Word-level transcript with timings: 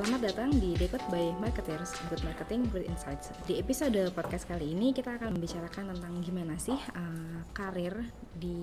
Selamat 0.00 0.32
datang 0.32 0.48
di 0.56 0.72
Decode 0.80 1.12
by 1.12 1.36
Marketers, 1.44 1.92
Good 2.08 2.24
Marketing, 2.24 2.64
Good 2.72 2.88
Insights. 2.88 3.36
Di 3.44 3.60
episode 3.60 4.00
podcast 4.16 4.48
kali 4.48 4.72
ini 4.72 4.96
kita 4.96 5.20
akan 5.20 5.36
membicarakan 5.36 5.92
tentang 5.92 6.24
gimana 6.24 6.56
sih 6.56 6.72
uh, 6.72 7.44
karir 7.52 8.08
di 8.32 8.56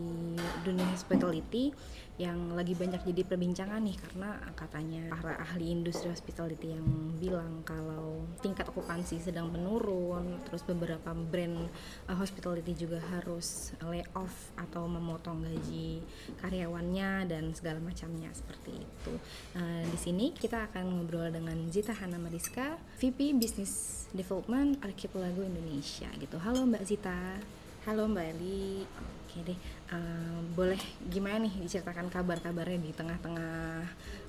dunia 0.65 0.89
hospitality 0.89 1.69
yang 2.17 2.57
lagi 2.57 2.73
banyak 2.73 3.05
jadi 3.13 3.21
perbincangan 3.29 3.77
nih 3.85 3.93
karena 4.01 4.41
katanya 4.57 5.13
para 5.13 5.37
ahli 5.37 5.69
industri 5.69 6.09
hospitality 6.09 6.73
yang 6.73 7.13
bilang 7.21 7.61
kalau 7.61 8.25
tingkat 8.41 8.65
okupansi 8.73 9.21
sedang 9.21 9.53
menurun, 9.53 10.41
terus 10.49 10.65
beberapa 10.65 11.13
brand 11.13 11.69
uh, 12.09 12.17
hospitality 12.17 12.73
juga 12.73 12.97
harus 13.13 13.77
lay 13.85 14.01
off 14.17 14.49
atau 14.57 14.89
memotong 14.89 15.45
gaji 15.45 16.01
karyawannya 16.41 17.29
dan 17.29 17.53
segala 17.53 17.77
macamnya 17.77 18.33
seperti 18.33 18.81
itu. 18.81 19.13
Uh, 19.53 19.85
di 19.85 19.99
sini 20.01 20.33
kita 20.33 20.73
akan 20.73 20.97
ngobrol 20.97 21.26
dengan 21.29 21.57
Zita 21.69 21.91
Hana 21.91 22.15
Mariska, 22.15 22.79
VP 22.99 23.35
Business 23.35 24.05
Development 24.15 24.79
Archipelago 24.83 25.43
Indonesia 25.43 26.07
gitu. 26.17 26.39
Halo 26.39 26.63
Mbak 26.67 26.83
Zita. 26.87 27.39
Halo 27.87 28.07
Mbak 28.07 28.25
Eli. 28.35 28.83
Oke 28.83 29.37
deh, 29.43 29.59
uh, 29.91 30.39
boleh 30.55 30.79
gimana 31.11 31.45
nih 31.45 31.53
diceritakan 31.63 32.07
kabar-kabarnya 32.07 32.79
di 32.79 32.91
tengah-tengah 32.95 33.85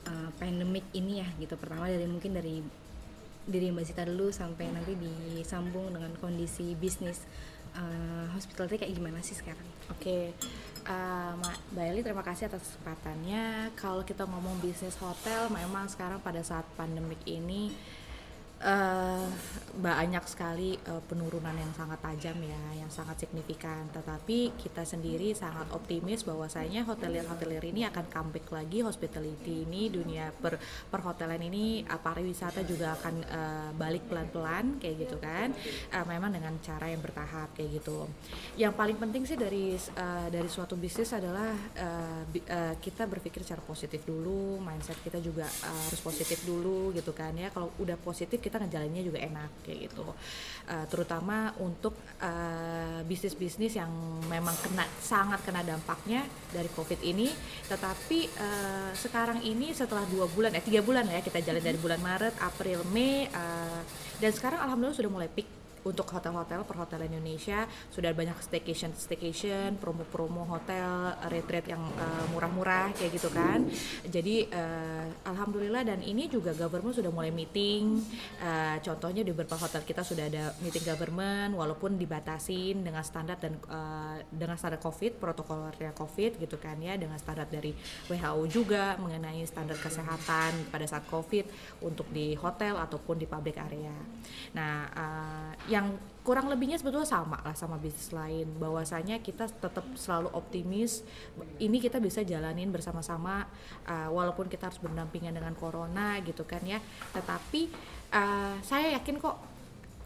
uh, 0.07 0.31
pandemik 0.37 0.87
ini 0.95 1.23
ya 1.23 1.29
gitu. 1.39 1.55
Pertama 1.55 1.87
dari 1.87 2.07
mungkin 2.07 2.35
dari 2.35 2.61
diri 3.49 3.73
Mbak 3.73 3.85
Zita 3.89 4.05
dulu 4.05 4.29
sampai 4.29 4.69
nanti 4.69 4.93
disambung 4.95 5.89
dengan 5.89 6.13
kondisi 6.21 6.77
bisnis 6.77 7.25
uh, 7.77 8.27
hospitality 8.33 8.81
kayak 8.81 8.95
gimana 8.95 9.19
sih 9.21 9.37
sekarang? 9.37 9.65
Oke, 9.93 10.33
uh, 10.89 11.33
Mbak 11.73 11.85
Eli 11.85 12.01
terima 12.05 12.25
kasih 12.25 12.49
atas 12.49 12.65
kesempatannya. 12.65 13.73
Kalau 13.77 14.05
kita 14.05 14.25
ngomong 14.25 14.61
bisnis 14.65 14.97
hotel, 15.01 15.53
memang 15.53 15.89
sekarang 15.89 16.21
pada 16.21 16.41
saat 16.41 16.65
pandemik 16.77 17.21
ini 17.29 17.73
uh, 18.63 19.27
banyak 19.79 20.25
sekali 20.27 20.75
uh, 20.91 20.99
penurunan 21.07 21.55
yang 21.55 21.71
sangat 21.77 22.03
tajam 22.03 22.39
ya, 22.43 22.63
yang 22.75 22.91
sangat 22.91 23.23
signifikan. 23.23 23.87
Tetapi 23.95 24.59
kita 24.59 24.83
sendiri 24.83 25.31
sangat 25.37 25.71
optimis 25.71 26.27
bahwasanya 26.27 26.83
hotelier-hotelier 26.83 27.63
ini 27.71 27.87
akan 27.87 28.11
comeback 28.11 28.51
lagi, 28.51 28.83
hospitality 28.83 29.69
ini, 29.69 29.87
dunia 29.93 30.35
per 30.35 30.59
perhotelan 30.91 31.39
ini, 31.47 31.87
uh, 31.87 32.01
pariwisata 32.01 32.67
juga 32.67 32.99
akan 32.99 33.15
uh, 33.27 33.71
balik 33.79 34.11
pelan-pelan 34.11 34.83
kayak 34.83 35.07
gitu 35.07 35.17
kan. 35.23 35.55
Uh, 35.95 36.05
memang 36.11 36.35
dengan 36.35 36.55
cara 36.59 36.91
yang 36.91 36.99
bertahap 36.99 37.55
kayak 37.55 37.79
gitu. 37.83 38.11
Yang 38.59 38.75
paling 38.75 38.99
penting 38.99 39.23
sih 39.29 39.39
dari 39.39 39.79
uh, 39.79 40.27
dari 40.27 40.49
suatu 40.51 40.75
bisnis 40.75 41.15
adalah 41.15 41.55
uh, 41.79 42.23
uh, 42.27 42.75
kita 42.83 43.07
berpikir 43.07 43.47
secara 43.47 43.63
positif 43.63 44.03
dulu, 44.03 44.59
mindset 44.59 44.99
kita 45.05 45.23
juga 45.23 45.47
uh, 45.47 45.81
harus 45.87 46.01
positif 46.03 46.43
dulu 46.43 46.91
gitu 46.97 47.15
kan 47.15 47.31
ya. 47.39 47.55
Kalau 47.55 47.71
udah 47.79 47.95
positif 48.01 48.48
kita 48.49 48.65
ngejalaninnya 48.65 49.05
juga 49.05 49.19
enak 49.21 49.51
kayak 49.69 49.79
gitu. 49.93 50.07
Uh, 50.69 50.85
terutama 50.89 51.53
untuk 51.61 51.93
uh, 52.21 53.01
bisnis-bisnis 53.05 53.77
yang 53.77 53.93
memang 54.29 54.57
kena 54.65 54.85
sangat 55.01 55.45
kena 55.45 55.61
dampaknya 55.61 56.25
dari 56.53 56.69
covid 56.73 57.01
ini. 57.05 57.29
Tetapi 57.69 58.19
uh, 58.41 58.91
sekarang 58.97 59.45
ini 59.45 59.77
setelah 59.77 60.09
dua 60.09 60.25
bulan 60.33 60.57
eh 60.57 60.65
tiga 60.65 60.81
bulan 60.81 61.05
ya 61.05 61.21
kita 61.21 61.45
jalan 61.45 61.61
dari 61.61 61.77
bulan 61.77 62.01
Maret 62.01 62.41
April 62.41 62.85
Mei 62.89 63.29
uh, 63.29 63.81
dan 64.19 64.31
sekarang 64.33 64.65
alhamdulillah 64.65 64.99
sudah 64.99 65.13
mulai 65.13 65.29
peak 65.29 65.58
untuk 65.85 66.09
hotel-hotel 66.11 66.65
perhotelan 66.67 67.11
Indonesia 67.11 67.67
sudah 67.93 68.11
banyak 68.15 68.35
staycation 68.43 68.95
staycation 68.95 69.77
promo-promo 69.79 70.47
hotel 70.49 71.15
retreat 71.31 71.71
yang 71.71 71.83
uh, 71.99 72.25
murah-murah 72.33 72.95
kayak 72.97 73.19
gitu 73.19 73.31
kan. 73.31 73.67
Jadi 74.07 74.49
uh, 74.51 75.07
alhamdulillah 75.29 75.87
dan 75.87 76.01
ini 76.03 76.27
juga 76.27 76.55
government 76.57 76.97
sudah 76.97 77.13
mulai 77.13 77.31
meeting. 77.31 78.03
Uh, 78.41 78.77
contohnya 78.83 79.23
di 79.23 79.31
beberapa 79.31 79.59
hotel 79.61 79.83
kita 79.85 80.03
sudah 80.03 80.27
ada 80.27 80.45
meeting 80.65 80.85
government 80.87 81.55
walaupun 81.55 81.95
dibatasin 82.01 82.83
dengan 82.83 83.03
standar 83.05 83.37
dan 83.39 83.59
uh, 83.69 84.19
dengan 84.31 84.57
standar 84.59 84.81
covid 84.83 85.19
protokolnya 85.19 85.93
covid 85.95 86.39
gitu 86.39 86.57
kan 86.57 86.79
ya 86.81 86.95
dengan 86.95 87.19
standar 87.19 87.47
dari 87.51 87.75
WHO 88.07 88.43
juga 88.49 88.97
mengenai 88.97 89.45
standar 89.45 89.77
kesehatan 89.77 90.71
pada 90.73 90.87
saat 90.87 91.05
covid 91.11 91.49
untuk 91.85 92.09
di 92.11 92.33
hotel 92.39 92.79
ataupun 92.79 93.19
di 93.19 93.27
public 93.27 93.57
area. 93.59 93.95
Nah 94.55 94.75
uh, 94.93 95.51
yang 95.69 96.01
kurang 96.25 96.53
lebihnya 96.53 96.77
sebetulnya 96.77 97.09
sama 97.09 97.41
lah 97.41 97.57
sama 97.57 97.81
bisnis 97.81 98.13
lain. 98.13 98.49
Bahwasanya 98.61 99.21
kita 99.25 99.49
tetap 99.49 99.85
selalu 99.97 100.29
optimis 100.33 101.05
ini 101.61 101.81
kita 101.81 102.01
bisa 102.01 102.21
jalanin 102.25 102.69
bersama-sama 102.69 103.49
uh, 103.89 104.09
walaupun 104.13 104.49
kita 104.49 104.69
harus 104.69 104.81
berdampingan 104.81 105.33
dengan 105.37 105.57
corona 105.57 106.21
gitu 106.25 106.45
kan 106.45 106.61
ya. 106.65 106.81
Tetapi 107.17 107.61
uh, 108.13 108.57
saya 108.61 108.97
yakin 109.01 109.17
kok 109.21 109.37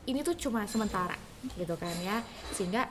ini 0.06 0.23
tuh 0.27 0.34
cuma 0.39 0.67
sementara 0.67 1.19
gitu 1.59 1.75
kan 1.75 1.94
ya. 2.03 2.23
Sehingga 2.55 2.87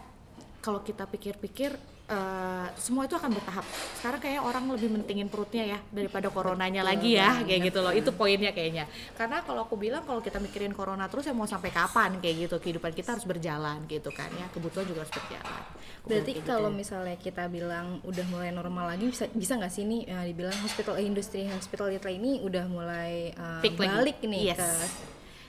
kalau 0.60 0.84
kita 0.84 1.08
pikir-pikir 1.08 1.91
uh, 2.12 2.68
semua 2.76 3.08
itu 3.08 3.16
akan 3.16 3.32
bertahap. 3.32 3.66
Sekarang 3.98 4.20
kayak 4.20 4.42
orang 4.44 4.68
lebih 4.68 4.92
mentingin 4.92 5.32
perutnya 5.32 5.64
ya 5.78 5.80
daripada 5.90 6.28
coronanya 6.28 6.84
lagi 6.84 7.16
ya, 7.16 7.40
kayak 7.48 7.72
gitu 7.72 7.80
loh. 7.80 7.96
Itu 7.96 8.12
poinnya 8.12 8.52
kayaknya. 8.52 8.86
Karena 9.16 9.40
kalau 9.42 9.66
aku 9.66 9.80
bilang 9.80 10.04
kalau 10.04 10.20
kita 10.20 10.38
mikirin 10.44 10.76
corona 10.76 11.08
terus 11.08 11.26
ya 11.26 11.34
mau 11.34 11.48
sampai 11.48 11.72
kapan 11.72 12.20
kayak 12.20 12.48
gitu 12.48 12.56
kehidupan 12.60 12.92
kita 12.92 13.16
harus 13.16 13.26
berjalan 13.26 13.88
gitu 13.88 14.12
kan 14.12 14.28
ya. 14.36 14.46
Kebutuhan 14.52 14.86
juga 14.86 15.08
harus 15.08 15.14
berjalan. 15.16 15.64
Berarti 16.02 16.32
gitu. 16.36 16.46
kalau 16.46 16.70
misalnya 16.70 17.16
kita 17.16 17.48
bilang 17.48 18.04
udah 18.04 18.26
mulai 18.28 18.52
normal 18.52 18.92
lagi 18.92 19.08
bisa 19.08 19.30
bisa 19.32 19.56
nggak 19.56 19.72
sih 19.72 19.88
nih 19.88 20.02
uh, 20.12 20.26
dibilang 20.28 20.58
hospital 20.60 21.00
industri 21.00 21.48
hospitality 21.48 22.18
ini 22.18 22.42
udah 22.42 22.66
mulai 22.68 23.32
uh, 23.38 23.62
balik 23.64 24.20
lagi. 24.20 24.28
nih 24.28 24.44
yes. 24.52 24.60
ke 24.60 24.70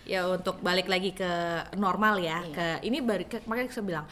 ya 0.03 0.27
untuk 0.27 0.59
balik 0.59 0.91
lagi 0.91 1.15
ke 1.15 1.31
normal 1.79 2.19
ya 2.19 2.43
iya. 2.43 2.55
ke 2.55 2.67
ini 2.87 2.99
balik 2.99 3.47
makanya 3.47 3.71
saya 3.71 3.87
bilang 3.87 4.07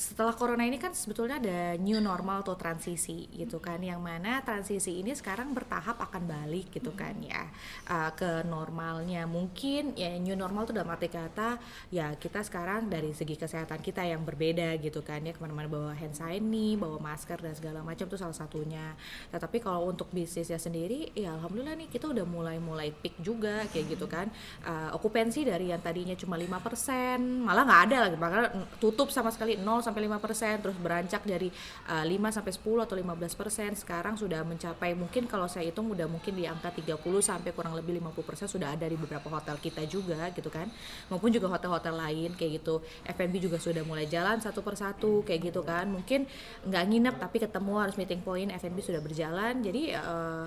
setelah 0.00 0.32
corona 0.32 0.64
ini 0.64 0.80
kan 0.80 0.96
sebetulnya 0.96 1.36
ada 1.36 1.76
new 1.76 2.00
normal 2.00 2.40
atau 2.40 2.56
transisi 2.56 3.28
gitu 3.36 3.60
kan 3.60 3.76
yang 3.84 4.00
mana 4.00 4.40
transisi 4.40 4.96
ini 4.96 5.12
sekarang 5.12 5.52
bertahap 5.52 6.00
akan 6.00 6.24
balik 6.24 6.72
gitu 6.72 6.96
kan 6.96 7.12
ya 7.20 7.44
uh, 7.84 8.08
ke 8.16 8.48
normalnya. 8.48 9.28
Mungkin 9.28 9.92
ya 10.00 10.16
new 10.16 10.32
normal 10.32 10.64
itu 10.64 10.72
dalam 10.72 10.88
arti 10.88 11.12
kata 11.12 11.60
ya 11.92 12.16
kita 12.16 12.40
sekarang 12.40 12.88
dari 12.88 13.12
segi 13.12 13.36
kesehatan 13.36 13.84
kita 13.84 14.00
yang 14.08 14.24
berbeda 14.24 14.80
gitu 14.80 15.04
kan 15.04 15.20
ya. 15.20 15.36
Ke 15.36 15.44
mana-mana 15.44 15.68
bawa 15.68 15.92
hand 15.92 16.16
sanitizer 16.16 16.80
bawa 16.80 16.96
masker 16.96 17.36
dan 17.44 17.52
segala 17.52 17.84
macam 17.84 18.08
itu 18.08 18.16
salah 18.16 18.32
satunya. 18.32 18.96
Tetapi 19.28 19.60
kalau 19.60 19.84
untuk 19.84 20.08
bisnisnya 20.16 20.56
sendiri 20.56 21.12
ya 21.12 21.36
alhamdulillah 21.36 21.76
nih 21.76 21.92
kita 21.92 22.08
udah 22.08 22.24
mulai 22.24 22.56
mulai 22.56 22.88
peak 22.88 23.20
juga 23.20 23.68
kayak 23.68 24.00
gitu 24.00 24.08
kan. 24.08 24.32
Uh, 24.64 24.96
okupansi 24.96 25.44
dari 25.44 25.76
yang 25.76 25.84
tadinya 25.84 26.16
cuma 26.16 26.40
lima 26.40 26.56
persen 26.56 27.44
malah 27.44 27.68
nggak 27.68 27.82
ada 27.92 27.96
lagi. 28.08 28.16
Bahkan 28.16 28.40
tutup 28.80 29.12
sama 29.12 29.28
sekali 29.28 29.60
nol 29.60 29.89
sampai 29.90 30.06
5% 30.06 30.62
terus 30.62 30.76
beranjak 30.78 31.22
dari 31.26 31.50
uh, 31.90 32.06
eh, 32.06 32.16
5 32.16 32.36
sampai 32.38 32.52
10 32.54 32.86
atau 32.86 32.96
15% 32.96 33.82
sekarang 33.82 34.14
sudah 34.14 34.46
mencapai 34.46 34.94
mungkin 34.94 35.26
kalau 35.26 35.50
saya 35.50 35.68
hitung 35.68 35.90
udah 35.90 36.06
mungkin 36.06 36.38
di 36.38 36.46
angka 36.46 36.70
30 36.70 36.96
sampai 37.20 37.50
kurang 37.50 37.74
lebih 37.74 37.98
50% 37.98 38.46
sudah 38.46 38.72
ada 38.72 38.86
di 38.86 38.94
beberapa 38.94 39.26
hotel 39.28 39.58
kita 39.58 39.82
juga 39.90 40.30
gitu 40.32 40.48
kan. 40.48 40.70
Maupun 41.10 41.34
juga 41.34 41.50
hotel-hotel 41.50 41.94
lain 41.94 42.30
kayak 42.38 42.62
gitu. 42.62 42.80
F&B 43.04 43.34
juga 43.42 43.58
sudah 43.58 43.82
mulai 43.82 44.06
jalan 44.06 44.38
satu 44.38 44.62
persatu 44.62 45.26
kayak 45.26 45.52
gitu 45.52 45.60
kan. 45.66 45.90
Mungkin 45.90 46.24
nggak 46.66 46.84
nginep 46.86 47.14
tapi 47.18 47.36
ketemu 47.42 47.72
harus 47.76 47.96
meeting 47.98 48.22
point. 48.22 48.48
F&B 48.54 48.78
sudah 48.80 49.00
berjalan. 49.02 49.60
Jadi 49.60 49.94
uh, 49.96 50.46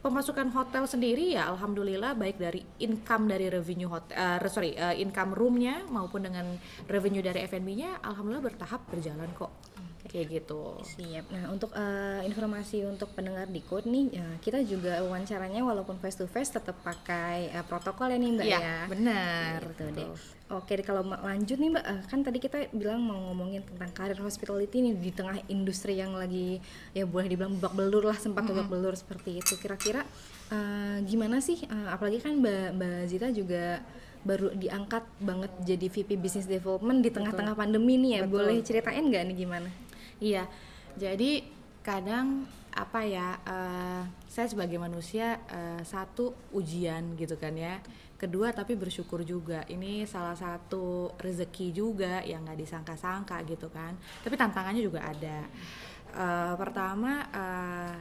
pemasukan 0.00 0.48
hotel 0.56 0.88
sendiri 0.88 1.36
ya 1.36 1.52
alhamdulillah 1.52 2.16
baik 2.16 2.40
dari 2.40 2.64
income 2.80 3.28
dari 3.28 3.52
revenue 3.52 3.92
hotel 3.92 4.16
uh, 4.16 4.48
sorry 4.48 4.72
uh, 4.80 4.96
income 4.96 5.36
roomnya 5.36 5.84
maupun 5.92 6.24
dengan 6.24 6.56
revenue 6.88 7.20
dari 7.20 7.44
F&B-nya 7.44 8.00
alhamdulillah 8.00 8.48
bertahap 8.48 8.80
berjalan 8.88 9.28
kok 9.36 9.52
kayak 10.08 10.26
gitu. 10.40 10.80
Siap. 10.80 11.28
Nah, 11.28 11.44
untuk 11.52 11.70
uh, 11.76 12.20
informasi 12.24 12.88
untuk 12.88 13.12
pendengar 13.12 13.50
di 13.50 13.60
code 13.60 13.84
nih, 13.84 14.16
ya, 14.16 14.28
kita 14.40 14.64
juga 14.64 15.02
wawancaranya 15.04 15.60
walaupun 15.60 16.00
face 16.00 16.16
to 16.16 16.26
face 16.30 16.54
tetap 16.54 16.78
pakai 16.80 17.52
uh, 17.52 17.64
protokol 17.66 18.08
ya 18.08 18.16
nih 18.16 18.30
Mbak 18.32 18.46
ya. 18.46 18.58
ya. 18.60 18.78
Benar. 18.88 19.58
Gitu 19.74 19.84
deh. 19.92 20.08
Oke, 20.50 20.74
kalau 20.82 21.06
lanjut 21.06 21.58
nih 21.60 21.70
Mbak, 21.76 21.84
uh, 21.84 22.02
kan 22.08 22.20
tadi 22.24 22.38
kita 22.40 22.58
bilang 22.72 23.04
mau 23.04 23.18
ngomongin 23.30 23.62
tentang 23.66 23.90
karir 23.92 24.18
hospitality 24.18 24.80
nih 24.80 24.94
di 24.96 25.10
tengah 25.12 25.36
industri 25.52 26.00
yang 26.00 26.16
lagi 26.16 26.58
ya 26.96 27.04
boleh 27.04 27.28
dibilang 27.28 27.60
babak 27.60 27.76
belur 27.76 28.04
lah, 28.08 28.18
sempat 28.18 28.46
mm 28.46 28.50
-hmm. 28.50 28.58
babak 28.64 28.68
belur 28.72 28.94
seperti 28.96 29.38
itu. 29.38 29.54
Kira-kira 29.60 30.02
uh, 30.50 30.98
gimana 31.04 31.38
sih? 31.44 31.60
Uh, 31.68 31.92
apalagi 31.92 32.18
kan 32.24 32.34
Mbak 32.40 32.66
Mbak 32.78 33.00
Zita 33.10 33.28
juga 33.30 33.84
baru 34.20 34.52
diangkat 34.52 35.04
banget 35.16 35.52
jadi 35.64 35.86
VP 35.88 36.20
Business 36.20 36.44
Development 36.44 37.00
di 37.00 37.08
tengah-tengah 37.08 37.56
pandemi 37.56 37.96
nih 37.96 38.20
ya. 38.20 38.20
Betul. 38.24 38.32
Boleh 38.36 38.56
ceritain 38.60 39.00
nggak 39.00 39.24
nih 39.32 39.36
gimana? 39.46 39.70
Iya, 40.20 40.44
jadi 41.00 41.42
kadang 41.80 42.44
apa 42.70 43.02
ya, 43.02 43.40
uh, 43.48 44.04
saya 44.28 44.46
sebagai 44.46 44.78
manusia 44.78 45.40
uh, 45.50 45.82
satu 45.82 46.36
ujian 46.54 47.18
gitu 47.18 47.34
kan 47.40 47.56
ya, 47.56 47.80
kedua 48.20 48.52
tapi 48.52 48.76
bersyukur 48.76 49.24
juga. 49.24 49.64
Ini 49.64 50.04
salah 50.04 50.36
satu 50.36 51.16
rezeki 51.16 51.72
juga 51.72 52.20
yang 52.22 52.44
nggak 52.44 52.60
disangka-sangka 52.60 53.40
gitu 53.48 53.72
kan. 53.72 53.96
Tapi 54.20 54.34
tantangannya 54.36 54.84
juga 54.84 55.08
ada. 55.08 55.48
Uh, 56.10 56.54
pertama 56.58 57.24
uh, 57.32 57.94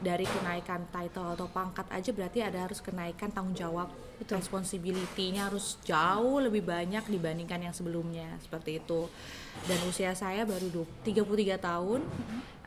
dari 0.00 0.24
kenaikan 0.24 0.88
title 0.88 1.36
atau 1.36 1.46
pangkat 1.52 1.84
aja 1.92 2.10
berarti 2.10 2.40
ada 2.40 2.64
harus 2.64 2.80
kenaikan 2.80 3.28
tanggung 3.28 3.52
jawab 3.52 3.92
Betul. 4.20 4.40
responsibility-nya 4.40 5.48
harus 5.48 5.80
jauh 5.84 6.40
lebih 6.40 6.64
banyak 6.64 7.04
dibandingkan 7.08 7.60
yang 7.64 7.74
sebelumnya 7.76 8.36
seperti 8.40 8.80
itu. 8.80 9.08
Dan 9.64 9.80
usia 9.88 10.12
saya 10.12 10.44
baru 10.44 10.68
du- 10.68 10.92
33 11.04 11.56
tahun. 11.60 12.04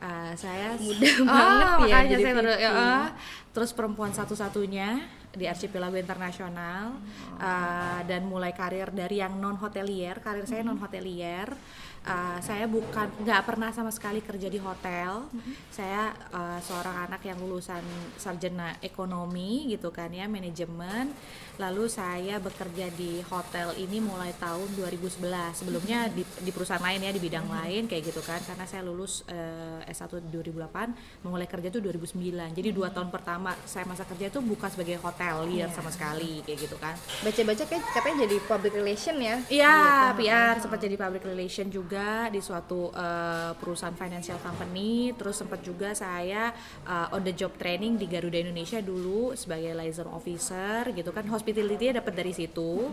Uh, 0.03 0.33
saya 0.35 0.75
Muda. 0.81 1.05
Ah, 1.05 1.13
banget 1.23 1.63
ya 1.63 1.77
makanya 1.79 2.09
jadi 2.11 2.23
saya 2.25 2.35
baru 2.35 2.49
ya, 2.59 2.71
ah. 2.75 3.07
terus 3.55 3.71
perempuan 3.71 4.11
satu-satunya 4.11 4.99
di 5.33 5.45
archipelago 5.47 5.95
internasional. 5.95 6.97
Uh, 7.37 8.01
dan 8.09 8.25
mulai 8.25 8.53
karir 8.53 8.89
dari 8.89 9.21
yang 9.21 9.37
non 9.37 9.57
hotelier 9.57 10.19
karir 10.21 10.45
saya 10.49 10.65
non 10.65 10.81
hotelier 10.81 11.53
Uh, 12.03 12.35
saya 12.43 12.67
bukan 12.67 13.07
nggak 13.23 13.41
pernah 13.47 13.71
sama 13.71 13.87
sekali 13.87 14.19
kerja 14.19 14.51
di 14.51 14.59
hotel. 14.59 15.23
Saya 15.71 16.11
uh, 16.35 16.59
seorang 16.59 17.07
anak 17.07 17.23
yang 17.23 17.39
lulusan 17.39 17.79
sarjana 18.19 18.75
ekonomi 18.83 19.71
gitu 19.71 19.89
kan 19.89 20.11
ya 20.11 20.27
manajemen. 20.27 21.15
Lalu 21.61 21.85
saya 21.87 22.41
bekerja 22.43 22.89
di 22.97 23.23
hotel 23.29 23.77
ini 23.79 24.01
mulai 24.03 24.33
tahun 24.35 24.73
2011 24.75 25.21
sebelumnya 25.53 26.09
di, 26.09 26.25
di 26.41 26.51
perusahaan 26.51 26.81
lain 26.81 27.07
ya 27.07 27.11
di 27.13 27.21
bidang 27.21 27.47
lain 27.47 27.87
kayak 27.87 28.03
gitu 28.11 28.19
kan. 28.25 28.41
Karena 28.43 28.65
saya 28.67 28.83
lulus 28.83 29.23
uh, 29.31 29.85
S1 29.87 30.27
2008 30.27 31.23
memulai 31.23 31.47
kerja 31.47 31.69
itu 31.69 31.79
2009 31.79 32.19
jadi 32.51 32.69
dua 32.73 32.89
tahun 32.91 33.13
pertama 33.13 33.55
saya 33.63 33.85
masa 33.87 34.03
kerja 34.03 34.27
itu 34.27 34.39
bukan 34.41 34.67
sebagai 34.67 34.99
hotelier 34.99 35.69
sama 35.71 35.87
sekali 35.93 36.43
kayak 36.43 36.59
gitu 36.67 36.75
kan. 36.81 36.97
Baca-baca 37.23 37.63
kayak 37.63 37.83
katanya 37.95 38.17
jadi 38.27 38.35
public 38.43 38.73
relation 38.75 39.15
ya. 39.21 39.37
Iya, 39.47 39.73
Gitu. 40.13 40.29
PR 40.29 40.55
sempat 40.61 40.79
jadi 40.81 40.95
public 40.97 41.23
relation 41.25 41.67
juga 41.69 41.92
di 42.33 42.41
suatu 42.41 42.89
uh, 42.89 43.51
perusahaan 43.57 43.93
financial 43.93 44.39
company. 44.41 45.13
Terus 45.13 45.43
sempat 45.43 45.61
juga 45.61 45.93
saya 45.93 46.49
uh, 46.87 47.13
on 47.13 47.21
the 47.21 47.33
job 47.35 47.53
training 47.59 47.99
di 47.99 48.09
Garuda 48.09 48.41
Indonesia 48.41 48.81
dulu 48.81 49.37
sebagai 49.37 49.75
liaison 49.75 50.09
officer 50.09 50.89
gitu 50.95 51.13
kan. 51.13 51.27
Hospitality 51.29 51.93
dapat 51.93 52.13
dari 52.15 52.33
situ. 52.33 52.89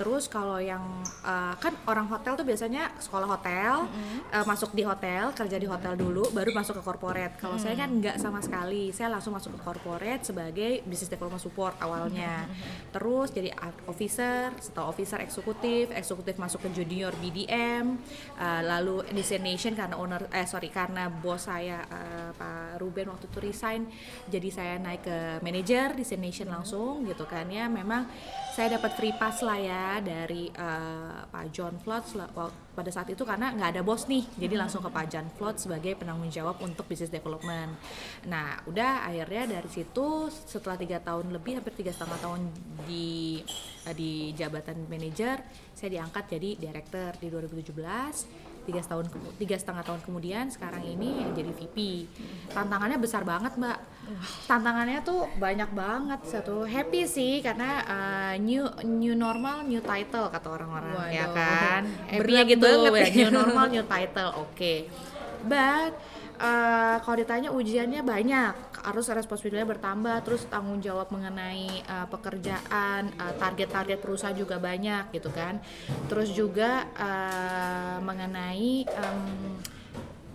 Terus 0.00 0.26
kalau 0.26 0.58
yang 0.58 0.82
uh, 1.22 1.54
kan 1.60 1.76
orang 1.86 2.10
hotel 2.10 2.34
tuh 2.34 2.46
biasanya 2.46 2.90
sekolah 2.98 3.28
hotel, 3.28 3.86
uh, 4.34 4.44
masuk 4.48 4.74
di 4.74 4.82
hotel, 4.82 5.30
kerja 5.36 5.56
di 5.60 5.68
hotel 5.68 5.94
dulu, 5.94 6.32
baru 6.34 6.50
masuk 6.56 6.80
ke 6.80 6.82
corporate. 6.82 7.34
Kalau 7.38 7.60
saya 7.60 7.76
kan 7.76 7.90
nggak 7.90 8.16
sama 8.18 8.40
sekali. 8.40 8.90
Saya 8.90 9.12
langsung 9.12 9.36
masuk 9.36 9.54
ke 9.54 9.60
corporate 9.60 10.22
sebagai 10.26 10.82
business 10.88 11.12
development 11.12 11.42
support 11.42 11.74
awalnya. 11.78 12.48
Terus 12.90 13.30
jadi 13.30 13.54
officer, 13.86 14.54
setelah 14.58 14.90
officer 14.90 15.18
eksekutif, 15.22 15.92
eksekutif 15.94 16.34
masuk 16.40 16.66
ke 16.66 16.68
junior 16.82 17.12
BDM, 17.18 17.98
uh, 18.40 18.62
lalu 18.64 19.04
destination 19.12 19.76
karena 19.76 20.00
owner 20.00 20.24
eh 20.32 20.48
sorry 20.48 20.72
karena 20.72 21.12
bos 21.12 21.44
saya 21.44 21.84
uh, 21.84 22.32
Pak 22.32 22.80
Ruben 22.80 23.12
waktu 23.12 23.28
itu 23.28 23.38
resign, 23.44 23.86
jadi 24.26 24.48
saya 24.48 24.74
naik 24.80 25.04
ke 25.04 25.18
manager 25.44 25.92
destination 25.92 26.48
langsung 26.48 27.04
gitu 27.04 27.28
kan 27.28 27.44
ya. 27.52 27.68
Memang 27.68 28.08
saya 28.56 28.80
dapat 28.80 28.96
free 28.96 29.12
pass 29.12 29.44
lah 29.44 29.60
ya 29.60 30.00
dari 30.00 30.48
uh, 30.56 31.28
Pak 31.28 31.46
John 31.52 31.76
Flood 31.76 32.04
pada 32.70 32.90
saat 32.94 33.10
itu 33.10 33.26
karena 33.26 33.50
nggak 33.52 33.76
ada 33.76 33.82
bos 33.82 34.06
nih, 34.06 34.22
jadi 34.38 34.54
langsung 34.54 34.80
ke 34.80 34.90
Pak 34.90 35.06
John 35.10 35.26
Flood 35.34 35.56
sebagai 35.58 35.98
penanggung 35.98 36.30
jawab 36.30 36.62
untuk 36.62 36.86
business 36.86 37.10
development. 37.10 37.74
Nah, 38.30 38.62
udah 38.70 39.10
akhirnya 39.10 39.58
dari 39.58 39.70
situ 39.70 40.30
setelah 40.30 40.78
tiga 40.78 41.02
tahun 41.02 41.34
lebih 41.34 41.60
hampir 41.60 41.74
tiga 41.74 41.90
setengah 41.90 42.18
tahun 42.22 42.40
di 42.86 43.42
eh, 43.90 43.94
di 43.94 44.32
jabatan 44.38 44.86
manajer, 44.86 45.42
saya 45.74 45.90
diangkat 46.00 46.24
jadi 46.30 46.50
director 46.56 47.10
di 47.18 47.26
2017 47.28 48.39
tiga 48.66 48.80
tahun 48.84 49.06
tiga 49.40 49.56
setengah 49.56 49.82
tahun 49.86 50.00
kemudian 50.04 50.48
sekarang 50.52 50.84
ini 50.84 51.26
jadi 51.32 51.50
VP 51.50 51.76
tantangannya 52.52 52.98
besar 53.00 53.22
banget 53.24 53.56
mbak. 53.56 53.78
Tantangannya 54.50 55.00
tuh 55.06 55.30
banyak 55.38 55.70
banget 55.70 56.20
satu. 56.26 56.66
Happy 56.66 57.06
sih 57.06 57.38
karena 57.40 57.84
uh, 57.86 58.34
new 58.40 58.66
new 58.82 59.14
normal 59.14 59.62
new 59.64 59.78
title 59.80 60.26
kata 60.28 60.48
orang-orang 60.50 61.14
ya 61.14 61.26
kan? 61.30 61.82
Happy 62.10 62.18
gitu. 62.48 62.66
banget. 62.66 62.90
Ya, 62.90 63.14
new 63.26 63.30
normal 63.30 63.66
new 63.70 63.84
title 63.86 64.30
oke. 64.34 64.74
But 65.46 65.96
uh, 66.40 66.96
kalau 67.04 67.16
ditanya 67.20 67.52
ujiannya 67.52 68.00
banyak 68.00 68.54
harus 68.80 69.06
responsibilitasnya 69.12 69.68
bertambah 69.68 70.16
terus 70.24 70.48
tanggung 70.48 70.80
jawab 70.80 71.12
mengenai 71.12 71.84
uh, 71.84 72.08
pekerjaan 72.08 73.12
uh, 73.20 73.34
target-target 73.36 74.00
perusahaan 74.00 74.34
juga 74.34 74.56
banyak 74.56 75.12
gitu 75.12 75.28
kan. 75.30 75.60
Terus 76.08 76.32
juga 76.32 76.88
uh, 76.96 78.00
mengenai 78.00 78.88
um, 78.88 79.60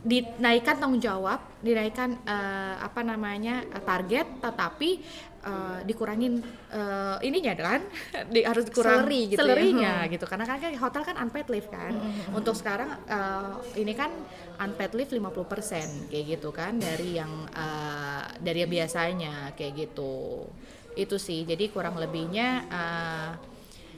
dinaikkan 0.06 0.78
tanggung 0.78 1.02
jawab, 1.02 1.42
dinaikkan 1.60 2.14
eh, 2.22 2.76
apa 2.78 3.02
namanya 3.02 3.66
eh, 3.66 3.82
target, 3.82 4.38
tetapi 4.38 4.90
eh, 5.42 5.80
dikurangin 5.82 6.46
eh, 6.70 7.18
ininya 7.26 7.58
kan, 7.58 7.82
di, 8.34 8.46
harus 8.46 8.70
dikurang 8.70 9.02
Salary 9.02 9.34
gitu 9.34 9.42
ya. 9.42 9.50
salary-nya 9.50 9.94
Hmm. 10.06 10.12
gitu. 10.14 10.26
Karena 10.30 10.46
kan 10.46 10.58
kan 10.62 10.72
hotel 10.78 11.02
kan 11.02 11.16
unpaid 11.18 11.50
leave 11.50 11.70
kan. 11.74 11.98
Untuk 12.32 12.54
sekarang 12.54 13.02
eh, 13.10 13.82
ini 13.82 13.98
kan 13.98 14.14
unpaid 14.62 14.94
leave 14.94 15.10
50% 15.10 16.14
kayak 16.14 16.26
gitu 16.38 16.54
kan 16.54 16.78
dari 16.78 17.18
yang 17.18 17.50
eh, 17.50 18.24
dari 18.46 18.62
yang 18.62 18.70
biasanya 18.72 19.58
kayak 19.58 19.90
gitu. 19.90 20.46
Itu 20.94 21.18
sih. 21.18 21.44
Jadi 21.44 21.74
kurang 21.74 21.98
lebihnya 21.98 22.48
eh, 22.70 23.30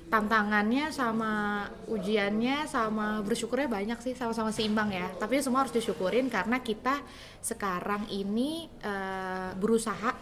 tantangannya 0.07 0.87
sama 0.87 1.63
ujiannya 1.91 2.63
sama 2.63 3.19
bersyukurnya 3.27 3.67
banyak 3.67 3.99
sih 3.99 4.13
sama-sama 4.15 4.55
seimbang 4.55 4.91
ya. 4.91 5.11
Tapi 5.19 5.43
semua 5.43 5.67
harus 5.67 5.75
disyukurin 5.75 6.31
karena 6.31 6.63
kita 6.63 7.03
sekarang 7.43 8.07
ini 8.07 8.71
eh, 8.79 9.51
berusaha 9.59 10.15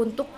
untuk 0.00 0.28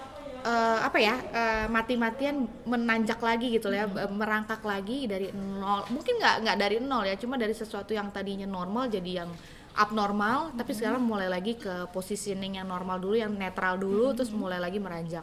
eh, 0.43 0.79
apa 0.83 0.99
ya 0.99 1.15
eh, 1.31 1.67
mati-matian 1.71 2.67
menanjak 2.67 3.23
lagi 3.23 3.55
gitu 3.55 3.71
ya 3.71 3.87
eh, 3.87 4.11
merangkak 4.11 4.61
lagi 4.67 5.07
dari 5.07 5.31
nol. 5.31 5.87
Mungkin 5.95 6.19
nggak 6.19 6.37
nggak 6.43 6.57
dari 6.59 6.77
nol 6.83 7.07
ya 7.07 7.15
cuma 7.15 7.39
dari 7.39 7.55
sesuatu 7.55 7.95
yang 7.95 8.11
tadinya 8.11 8.47
normal 8.47 8.91
jadi 8.91 9.23
yang 9.23 9.31
abnormal 9.75 10.55
tapi 10.55 10.71
sekarang 10.71 11.03
mulai 11.03 11.27
lagi 11.27 11.59
ke 11.59 11.91
positioning 11.91 12.63
yang 12.63 12.71
normal 12.71 13.03
dulu 13.03 13.19
yang 13.19 13.35
netral 13.35 13.75
dulu 13.75 14.15
terus 14.19 14.35
mulai 14.35 14.59
lagi 14.59 14.83
meranjak. 14.83 15.23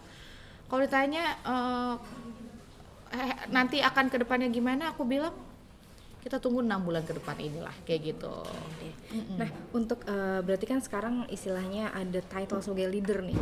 Kalau 0.71 0.87
ditanya 0.87 1.35
eh, 1.43 1.93
eh, 3.11 3.33
nanti 3.51 3.79
akan 3.83 4.07
ke 4.07 4.17
depannya 4.23 4.47
gimana? 4.49 4.91
Aku 4.95 5.03
bilang 5.03 5.33
kita 6.21 6.37
tunggu 6.37 6.61
enam 6.61 6.85
bulan 6.85 7.01
ke 7.01 7.17
depan 7.17 7.33
inilah 7.41 7.73
kayak 7.81 8.13
gitu. 8.13 8.29
Nah, 9.41 9.49
untuk 9.73 10.05
eh, 10.05 10.39
berarti 10.45 10.65
kan 10.69 10.77
sekarang 10.77 11.25
istilahnya 11.33 11.89
ada 11.97 12.21
title 12.21 12.61
sebagai 12.61 12.93
leader 12.93 13.25
nih. 13.25 13.37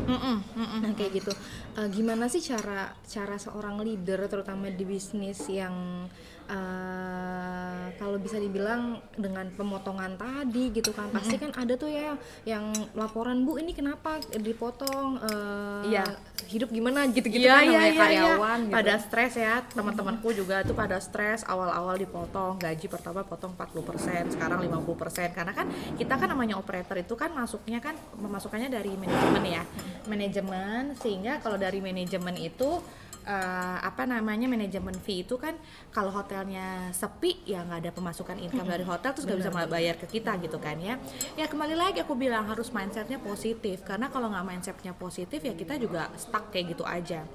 Nah 0.80 0.92
kayak 0.96 1.12
gitu, 1.20 1.32
Eh, 1.76 1.88
gimana 1.92 2.32
sih 2.32 2.40
cara 2.40 2.96
cara 3.04 3.36
seorang 3.36 3.84
leader 3.84 4.26
terutama 4.32 4.72
di 4.72 4.88
bisnis 4.88 5.44
yang 5.52 6.08
eh, 6.50 7.86
kalau 7.96 8.18
bisa 8.18 8.38
dibilang 8.38 8.98
dengan 9.14 9.46
pemotongan 9.54 10.16
tadi 10.16 10.72
gitu 10.72 10.90
kan 10.92 11.12
pasti 11.12 11.36
kan 11.36 11.52
ada 11.54 11.76
tuh 11.76 11.92
ya 11.92 12.16
yang 12.44 12.72
laporan 12.94 13.44
bu 13.44 13.60
ini 13.60 13.72
kenapa 13.72 14.18
dipotong? 14.34 15.20
Eh, 15.22 15.82
Iya. 15.90 16.04
hidup 16.50 16.74
gimana? 16.74 17.06
Gitu-gitu 17.06 17.46
Iya, 17.46 17.62
kan 17.62 17.64
iya, 17.64 17.70
namanya 17.70 17.86
iya, 17.86 17.94
iya. 17.94 18.02
karyawan 18.02 18.60
gitu. 18.66 18.74
pada 18.74 18.94
stres 18.98 19.34
ya 19.38 19.54
teman-temanku 19.70 20.28
juga 20.34 20.66
tuh 20.66 20.74
pada 20.74 20.98
stres 20.98 21.46
awal-awal 21.46 21.94
dipotong 21.94 22.58
gaji 22.58 22.88
pertama 22.90 23.22
potong 23.22 23.54
40% 23.54 24.34
sekarang 24.34 24.58
50% 24.66 25.38
karena 25.38 25.54
kan 25.54 25.68
kita 25.96 26.14
kan 26.18 26.28
namanya 26.28 26.58
operator 26.58 26.98
itu 26.98 27.14
kan 27.14 27.30
masuknya 27.32 27.78
kan 27.78 27.94
pemasukannya 28.18 28.68
dari 28.68 28.98
manajemen 28.98 29.44
ya 29.46 29.64
manajemen. 30.10 30.98
Sehingga 30.98 31.38
kalau 31.40 31.56
dari 31.56 31.78
manajemen 31.80 32.34
itu 32.36 32.82
eh, 33.26 33.78
apa 33.80 34.04
namanya 34.06 34.48
manajemen 34.48 34.96
fee 35.00 35.28
itu 35.28 35.36
kan 35.36 35.56
kalau 35.92 36.12
hotelnya 36.14 36.92
sepi 36.96 37.44
ya 37.44 37.64
nggak 37.66 37.80
ada 37.88 37.92
pemasukan 37.92 38.38
income 38.40 38.70
dari 38.70 38.86
hotel 38.86 39.12
terus 39.16 39.26
nggak 39.28 39.40
bisa 39.44 39.52
bayar 39.68 39.96
ke 39.98 40.08
kita 40.20 40.38
gitu 40.40 40.58
kan 40.58 40.78
ya. 40.80 40.96
Ya 41.36 41.46
kembali 41.48 41.76
lagi 41.76 42.04
aku 42.04 42.16
bilang 42.16 42.48
harus 42.48 42.72
mindsetnya 42.72 43.20
positif 43.20 43.84
karena 43.84 44.08
kalau 44.08 44.32
nggak 44.32 44.46
mindsetnya 44.46 44.94
positif 44.96 45.44
ya 45.44 45.54
kita 45.54 45.76
juga 45.82 46.08
stuck 46.16 46.52
kayak 46.54 46.78
gitu 46.78 46.84
aja. 46.88 47.26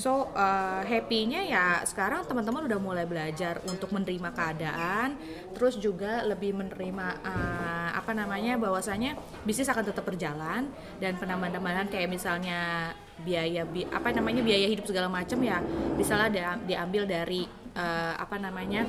So 0.00 0.32
uh, 0.32 0.82
happy-nya 0.84 1.44
ya 1.44 1.64
sekarang 1.84 2.24
teman-teman 2.24 2.66
udah 2.66 2.78
mulai 2.80 3.04
belajar 3.04 3.60
untuk 3.68 3.90
menerima 3.92 4.30
keadaan 4.32 5.16
terus 5.54 5.78
juga 5.78 6.24
lebih 6.26 6.56
menerima 6.56 7.06
uh, 7.22 7.90
apa 7.94 8.12
namanya 8.16 8.58
bahwasanya 8.58 9.14
bisnis 9.46 9.70
akan 9.70 9.84
tetap 9.86 10.04
berjalan 10.06 10.66
dan 10.98 11.14
penambahan-tambahan 11.18 11.88
kayak 11.90 12.10
misalnya 12.10 12.92
biaya 13.22 13.62
bi- 13.62 13.86
apa 13.88 14.10
namanya 14.10 14.42
biaya 14.42 14.66
hidup 14.66 14.84
segala 14.90 15.06
macam 15.06 15.38
ya 15.38 15.62
misalnya 15.94 16.28
dia- 16.34 16.60
diambil 16.66 17.06
dari 17.06 17.46
uh, 17.78 18.14
apa 18.18 18.36
namanya 18.42 18.82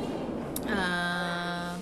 uh, 0.66 1.74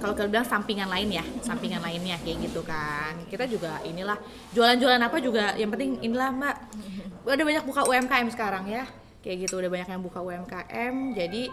kalau 0.00 0.16
kita 0.16 0.32
bilang 0.32 0.48
sampingan 0.48 0.88
lain 0.88 1.12
ya, 1.12 1.24
sampingan 1.44 1.84
lainnya 1.84 2.16
kayak 2.24 2.48
gitu 2.48 2.64
kan. 2.64 3.20
Kita 3.28 3.44
juga 3.44 3.84
inilah 3.84 4.16
jualan-jualan 4.56 4.96
apa 4.96 5.20
juga 5.20 5.52
yang 5.60 5.68
penting 5.68 6.00
inilah 6.00 6.32
Mbak. 6.32 6.56
Udah 7.28 7.44
banyak 7.44 7.64
buka 7.68 7.84
UMKM 7.84 8.32
sekarang 8.32 8.64
ya. 8.64 8.88
Kayak 9.20 9.44
gitu 9.44 9.60
udah 9.60 9.68
banyak 9.68 9.92
yang 9.92 10.00
buka 10.00 10.24
UMKM. 10.24 11.12
Jadi 11.12 11.52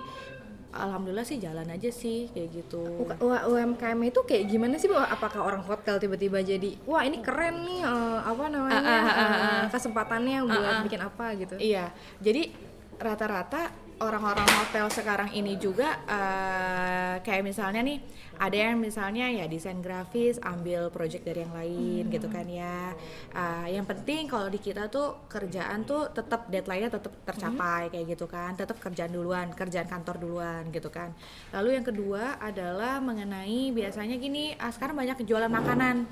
alhamdulillah 0.77 1.25
sih 1.25 1.41
jalan 1.41 1.65
aja 1.67 1.89
sih 1.89 2.29
kayak 2.29 2.50
gitu 2.53 2.84
U- 3.17 3.46
UMKM 3.53 4.00
itu 4.05 4.19
kayak 4.24 4.43
gimana 4.46 4.77
sih 4.77 4.86
Bu? 4.86 4.98
Apakah 4.98 5.41
orang 5.41 5.63
hotel 5.65 5.98
tiba-tiba 5.98 6.39
jadi 6.46 6.77
wah 6.86 7.01
ini 7.01 7.19
keren 7.25 7.65
nih 7.65 7.81
eh, 7.81 8.19
apa 8.22 8.43
namanya 8.48 8.81
ah, 8.81 9.01
ah, 9.01 9.17
ah, 9.17 9.38
eh, 9.43 9.63
kesempatannya 9.74 10.38
buat 10.46 10.75
ah. 10.79 10.84
bikin 10.86 11.01
apa 11.01 11.25
gitu? 11.38 11.55
Iya, 11.57 11.89
jadi 12.22 12.53
rata-rata 12.98 13.87
orang-orang 13.98 14.46
hotel 14.46 14.86
sekarang 14.94 15.34
ini 15.34 15.58
juga 15.58 15.98
eh, 16.06 17.16
kayak 17.25 17.42
misalnya 17.42 17.82
nih 17.82 17.98
ada 18.38 18.54
yang 18.54 18.77
misalnya 18.77 19.25
ya 19.34 19.50
desain 19.50 19.82
grafis 19.82 20.38
ambil 20.46 20.94
project 20.94 21.25
dari 21.25 21.42
yang 21.42 21.54
lain 21.58 22.04
gitu 22.13 22.30
kan 22.30 22.46
ya. 22.46 22.94
Eh, 23.34 23.74
yang 23.74 23.89
penting 23.89 24.30
kalau 24.30 24.46
di 24.46 24.62
kita 24.62 24.86
tuh 24.88 25.25
kerjaan 25.25 25.82
tuh 25.82 26.13
tetap 26.13 26.46
deadline-nya 26.46 26.94
tetap 26.94 27.10
tercapai 27.25 27.89
kayak 27.89 28.06
gitu 28.13 28.30
kan, 28.30 28.54
tetap 28.54 28.77
kerjaan 28.77 29.10
duluan, 29.10 29.50
kerjaan 29.58 29.89
kantor 29.89 30.22
duluan 30.22 30.70
gitu 30.70 30.94
kan. 30.94 31.18
Lalu 31.50 31.82
yang 31.82 31.86
kedua 31.86 32.38
adalah 32.38 33.01
mengenai 33.01 33.74
biasanya 33.74 34.22
gini, 34.22 34.54
ah, 34.54 34.70
sekarang 34.70 34.94
banyak 34.94 35.25
jualan 35.25 35.50
makanan. 35.50 36.06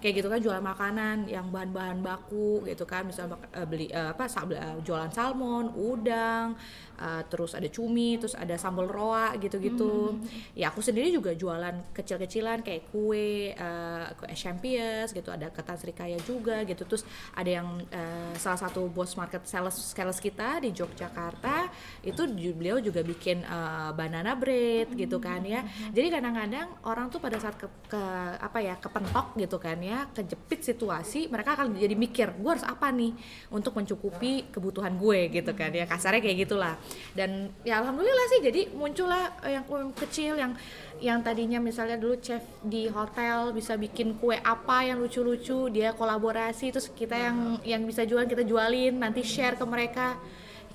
Kayak 0.00 0.24
gitu 0.24 0.28
kan 0.32 0.40
jualan 0.40 0.64
makanan 0.64 1.28
yang 1.28 1.52
bahan-bahan 1.52 2.00
baku 2.00 2.64
gitu 2.64 2.88
kan, 2.88 3.04
misalnya 3.04 3.36
eh, 3.52 3.68
beli 3.68 3.92
eh, 3.92 4.16
apa 4.16 4.24
sa- 4.24 4.48
eh, 4.48 4.80
jualan 4.80 5.12
salmon, 5.12 5.76
udang, 5.76 6.56
eh, 6.96 7.22
terus 7.26 7.52
ada 7.52 7.66
cumi, 7.68 8.16
terus 8.16 8.34
ada 8.34 8.54
sambal 8.56 8.86
roa 8.86 9.34
gitu-gitu. 9.36 10.16
Ya 10.54 10.70
aku 10.70 10.80
sendiri 10.80 11.10
juga 11.10 11.34
jualan 11.34 11.92
kecil-kecilan 11.92 12.62
kayak 12.62 12.88
kue, 12.90 13.52
eh, 13.52 14.04
kue 14.16 14.26
champions 14.32 15.10
gitu, 15.10 15.28
ada 15.30 15.50
ketan 15.50 15.76
serikaya 15.76 16.16
juga 16.22 16.62
gitu. 16.64 16.86
Terus 16.86 17.02
ada 17.34 17.50
yang 17.50 17.68
eh, 17.90 18.32
salah 18.36 18.58
satu 18.58 18.86
bos 18.88 19.12
market 19.14 19.44
sales 19.44 19.74
sales 19.76 20.18
kita 20.18 20.58
di 20.62 20.70
Yogyakarta 20.72 21.68
itu 22.02 22.22
beliau 22.54 22.78
juga 22.78 23.02
bikin 23.02 23.42
eh, 23.42 23.90
banana 23.92 24.32
bread 24.34 24.94
gitu 24.94 25.18
kan 25.18 25.42
ya. 25.42 25.60
Jadi 25.92 26.08
kadang-kadang 26.08 26.68
orang 26.84 27.06
tuh 27.08 27.18
pada 27.18 27.36
saat 27.36 27.56
ke, 27.56 27.66
ke- 27.88 28.36
apa 28.36 28.58
ya 28.62 28.74
kepentok 28.76 29.34
gitu 29.36 29.56
kan 29.58 29.78
ya, 29.82 30.06
kejepit 30.12 30.60
situasi, 30.62 31.26
mereka 31.28 31.56
akan 31.56 31.76
jadi 31.76 31.96
mikir, 31.96 32.36
gue 32.36 32.50
harus 32.50 32.64
apa 32.66 32.88
nih 32.92 33.12
untuk 33.50 33.74
mencukupi 33.74 34.48
kebutuhan 34.52 34.94
gue 34.96 35.28
gitu 35.32 35.52
kan 35.52 35.72
ya. 35.72 35.84
Kasarnya 35.84 36.20
kayak 36.22 36.38
gitulah. 36.46 36.74
Dan 37.16 37.48
ya 37.64 37.80
alhamdulillah 37.80 38.26
sih 38.36 38.40
jadi 38.44 38.68
muncullah 38.76 39.40
eh, 39.48 39.56
yang 39.56 39.64
kue 39.64 39.80
kecil 39.96 40.36
yang 40.36 40.52
yang 41.00 41.24
tadinya 41.24 41.56
misalnya 41.60 41.96
dulu 41.96 42.20
chef 42.20 42.44
di 42.60 42.88
hotel 42.92 43.56
bisa 43.56 43.76
bikin 43.80 44.20
kue 44.20 44.36
apa 44.36 44.84
yang 44.84 45.00
lucu-lucu, 45.00 45.72
dia 45.72 45.96
kolaborasi 45.96 46.72
terus 46.72 46.92
kita 46.92 47.16
yang 47.16 47.38
yang 47.64 47.82
bisa 47.88 48.04
jualan 48.04 48.28
kita 48.28 48.44
jualin, 48.44 49.00
nanti 49.00 49.24
share 49.24 49.56
ke 49.56 49.64
mereka. 49.64 50.20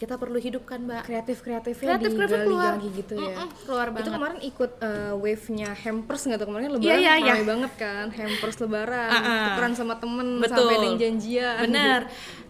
Kita 0.01 0.17
perlu 0.17 0.41
hidupkan, 0.41 0.81
Mbak. 0.81 1.05
Kreatif-kreatifnya 1.05 1.93
Kreatif 1.93 2.11
kreatif 2.17 2.39
keluar 2.41 2.73
digali-gali 2.73 2.89
gitu 3.05 3.13
ya. 3.21 3.37
Mm-mm, 3.37 3.47
keluar 3.69 3.87
banget. 3.93 4.01
Itu 4.01 4.09
kemarin 4.17 4.39
ikut 4.41 4.71
eh, 4.81 5.13
wave-nya 5.13 5.69
hampers 5.77 6.21
nggak 6.25 6.39
tuh 6.41 6.47
kemarin 6.49 6.67
lebaran 6.73 6.89
Iya, 6.89 6.95
iya, 6.97 7.13
iya. 7.21 7.33
ramai 7.37 7.45
banget 7.45 7.71
kan 7.77 8.05
hampers 8.09 8.57
lebaran, 8.57 9.09
Ah, 9.13 9.21
ah. 9.21 9.45
tukeran 9.53 9.73
sama 9.77 9.93
temen 10.01 10.27
Betul. 10.41 10.57
sampai 10.57 10.75
yang 10.81 10.97
janjian. 10.97 11.55
Bener. 11.69 12.01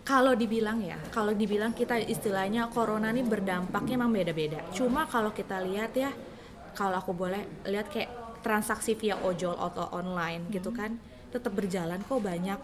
Kalau 0.07 0.31
dibilang 0.31 0.79
ya, 0.79 0.95
kalau 1.11 1.35
dibilang 1.35 1.75
kita 1.75 1.99
istilahnya 1.99 2.71
corona 2.71 3.11
ini 3.11 3.27
berdampaknya 3.27 3.99
emang 3.99 4.15
beda-beda. 4.15 4.63
Cuma 4.71 5.03
kalau 5.11 5.35
kita 5.35 5.59
lihat 5.59 5.91
ya, 5.91 6.15
kalau 6.71 7.03
aku 7.03 7.11
boleh 7.11 7.67
lihat 7.67 7.91
kayak 7.91 8.39
transaksi 8.39 8.95
via 8.95 9.19
ojol 9.19 9.59
atau 9.59 9.91
online 9.91 10.47
gitu 10.55 10.71
kan, 10.71 10.95
tetap 11.35 11.51
berjalan 11.51 11.99
kok 11.99 12.23
banyak. 12.23 12.59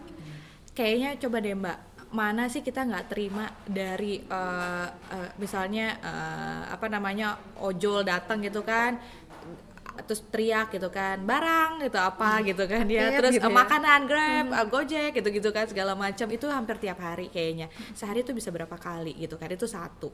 Kayaknya 0.72 1.20
coba 1.20 1.36
deh 1.44 1.52
Mbak, 1.52 1.78
mana 2.08 2.48
sih 2.48 2.64
kita 2.64 2.88
nggak 2.88 3.06
terima 3.12 3.52
dari 3.68 4.16
eh, 4.24 4.88
eh, 4.88 5.30
misalnya 5.36 6.00
eh, 6.00 6.62
apa 6.72 6.88
namanya 6.88 7.36
ojol 7.60 8.00
datang 8.00 8.40
gitu 8.40 8.64
kan 8.64 8.96
terus 10.06 10.22
teriak 10.28 10.70
gitu 10.70 10.88
kan 10.92 11.18
barang 11.22 11.82
gitu 11.82 11.98
apa 11.98 12.42
gitu 12.46 12.64
kan 12.70 12.84
ya. 12.86 13.10
Grab 13.10 13.18
terus 13.22 13.32
gitu 13.38 13.48
eh, 13.48 13.52
ya. 13.52 13.58
makanan 13.58 14.00
grab 14.06 14.46
eh, 14.54 14.66
gojek 14.68 15.10
gitu 15.18 15.28
gitu 15.34 15.48
kan 15.50 15.64
segala 15.66 15.92
macam. 15.98 16.26
Itu 16.30 16.46
hampir 16.50 16.76
tiap 16.78 16.98
hari 17.02 17.26
kayaknya. 17.32 17.66
Sehari 17.96 18.22
itu 18.22 18.30
bisa 18.30 18.52
berapa 18.54 18.76
kali 18.78 19.16
gitu 19.18 19.34
kan 19.34 19.48
itu 19.50 19.66
satu. 19.66 20.12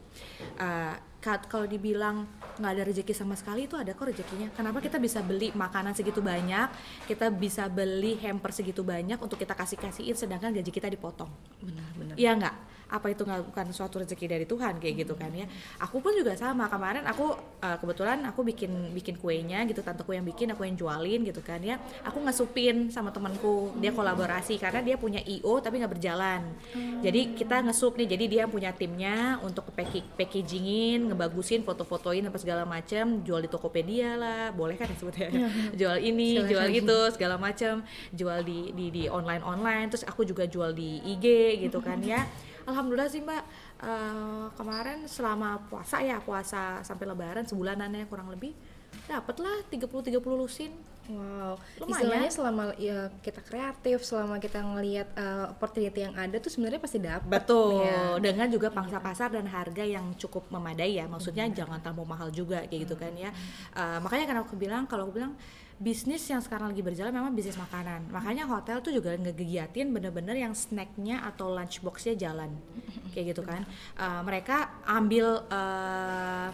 Ka- 1.24 1.40
kalau 1.48 1.64
dibilang 1.64 2.28
nggak 2.60 2.72
ada 2.76 2.82
rezeki 2.84 3.16
sama 3.16 3.32
sekali 3.32 3.64
itu 3.64 3.80
ada 3.80 3.96
kok 3.96 4.04
rezekinya. 4.04 4.52
Kenapa 4.52 4.84
kita 4.84 5.00
bisa 5.00 5.24
beli 5.24 5.56
makanan 5.56 5.96
segitu 5.96 6.20
banyak? 6.20 6.68
Kita 7.08 7.32
bisa 7.32 7.64
beli 7.72 8.20
hamper 8.20 8.52
segitu 8.52 8.84
banyak 8.84 9.16
untuk 9.16 9.40
kita 9.40 9.56
kasih 9.56 9.80
kasihin 9.80 10.12
sedangkan 10.12 10.52
gaji 10.52 10.68
kita 10.68 10.92
dipotong. 10.92 11.32
Benar-benar. 11.64 12.14
Iya 12.20 12.30
nggak? 12.36 12.56
Apa 12.94 13.10
itu 13.10 13.26
nggak 13.26 13.50
bukan 13.50 13.66
suatu 13.74 13.98
rezeki 13.98 14.26
dari 14.30 14.46
Tuhan 14.46 14.78
kayak 14.78 14.94
gitu 15.02 15.18
kan 15.18 15.34
ya? 15.34 15.50
Aku 15.82 15.98
pun 15.98 16.14
juga 16.14 16.38
sama 16.38 16.70
kemarin 16.70 17.02
aku 17.10 17.34
uh, 17.58 17.76
kebetulan 17.82 18.22
aku 18.30 18.46
bikin 18.46 18.94
bikin 18.94 19.18
kuenya 19.18 19.66
gitu 19.66 19.82
tanteku 19.82 20.14
yang 20.14 20.22
bikin 20.22 20.54
aku 20.54 20.62
yang 20.62 20.78
jualin 20.78 21.26
gitu 21.26 21.42
kan 21.42 21.58
ya. 21.58 21.82
Aku 22.06 22.22
ngesupin 22.22 22.94
sama 22.94 23.10
temanku 23.10 23.74
dia 23.82 23.90
kolaborasi 23.90 24.62
karena 24.62 24.78
dia 24.86 24.94
punya 24.94 25.18
io 25.26 25.58
tapi 25.58 25.82
nggak 25.82 25.92
berjalan. 25.98 26.46
Jadi 27.02 27.34
kita 27.34 27.66
ngesup 27.66 27.98
nih 27.98 28.14
jadi 28.14 28.24
dia 28.30 28.44
punya 28.46 28.70
timnya 28.70 29.42
untuk 29.42 29.66
packing 29.74 30.06
packagingin, 30.14 31.10
ngebagusin, 31.10 31.66
foto-fotoin 31.66 32.22
apa 32.30 32.38
segala 32.38 32.62
macam, 32.62 33.26
jual 33.26 33.42
di 33.42 33.50
Tokopedia 33.50 34.14
lah, 34.14 34.54
boleh 34.54 34.78
kan 34.78 34.86
disebutnya? 34.86 35.28
jual 35.80 35.98
ini, 35.98 36.38
Silakan. 36.38 36.50
jual 36.50 36.68
itu 36.70 36.98
segala 37.18 37.36
macam 37.40 37.82
jual 38.14 38.38
di 38.44 38.70
di 38.76 38.86
di 38.94 39.02
online 39.10 39.42
online 39.42 39.86
terus 39.90 40.04
aku 40.06 40.22
juga 40.22 40.44
jual 40.46 40.70
di 40.76 41.00
IG 41.02 41.26
gitu 41.66 41.82
kan 41.82 41.98
ya 42.04 42.22
alhamdulillah 42.64 43.08
sih 43.08 43.20
mbak 43.20 43.42
eh, 43.82 44.46
kemarin 44.56 45.04
selama 45.04 45.60
puasa 45.68 46.00
ya 46.00 46.18
puasa 46.20 46.80
sampai 46.80 47.04
lebaran 47.08 47.44
sebulanan 47.44 47.92
ya 47.92 48.04
kurang 48.08 48.28
lebih 48.32 48.52
dapat 49.04 49.36
lah 49.42 49.56
30 49.68 49.84
30 49.84 50.20
lusin 50.38 50.72
Wow, 51.04 51.60
Lumayan. 51.84 51.92
istilahnya 52.00 52.30
selama 52.32 52.64
ya 52.80 53.12
kita 53.20 53.44
kreatif, 53.44 54.00
selama 54.08 54.40
kita 54.40 54.64
ngelihat 54.64 55.12
uh, 55.12 55.52
opportunity 55.52 56.00
yang 56.00 56.16
ada 56.16 56.40
tuh 56.40 56.48
sebenarnya 56.48 56.80
pasti 56.80 56.96
dapat. 56.96 57.28
Betul, 57.28 57.84
Ya. 57.84 58.16
dengan 58.16 58.48
juga 58.48 58.72
pangsa 58.72 59.04
pasar 59.04 59.28
dan 59.28 59.44
harga 59.44 59.84
yang 59.84 60.16
cukup 60.16 60.48
memadai 60.48 60.96
ya. 60.96 61.04
Maksudnya 61.04 61.44
jangan 61.52 61.84
terlalu 61.84 62.08
mahal 62.08 62.32
juga 62.32 62.64
kayak 62.64 62.88
gitu 62.88 62.96
kan 62.96 63.12
ya. 63.12 63.28
Eh, 63.76 63.98
makanya 64.00 64.32
kan 64.32 64.36
aku 64.48 64.56
bilang 64.56 64.88
kalau 64.88 65.04
aku 65.04 65.20
bilang 65.20 65.36
bisnis 65.78 66.22
yang 66.30 66.38
sekarang 66.38 66.70
lagi 66.70 66.82
berjalan 66.82 67.10
memang 67.10 67.34
bisnis 67.34 67.58
makanan. 67.58 68.06
Makanya 68.10 68.46
hotel 68.46 68.78
tuh 68.78 68.94
juga 68.94 69.14
ngegiatin 69.18 69.90
bener-bener 69.90 70.38
yang 70.38 70.54
snacknya 70.54 71.26
atau 71.26 71.50
lunchboxnya 71.50 72.14
jalan 72.14 72.54
kayak 73.10 73.34
gitu 73.34 73.42
kan. 73.42 73.66
Eh, 73.98 74.22
mereka 74.22 74.82
ambil 74.86 75.42
eh, 75.50 76.48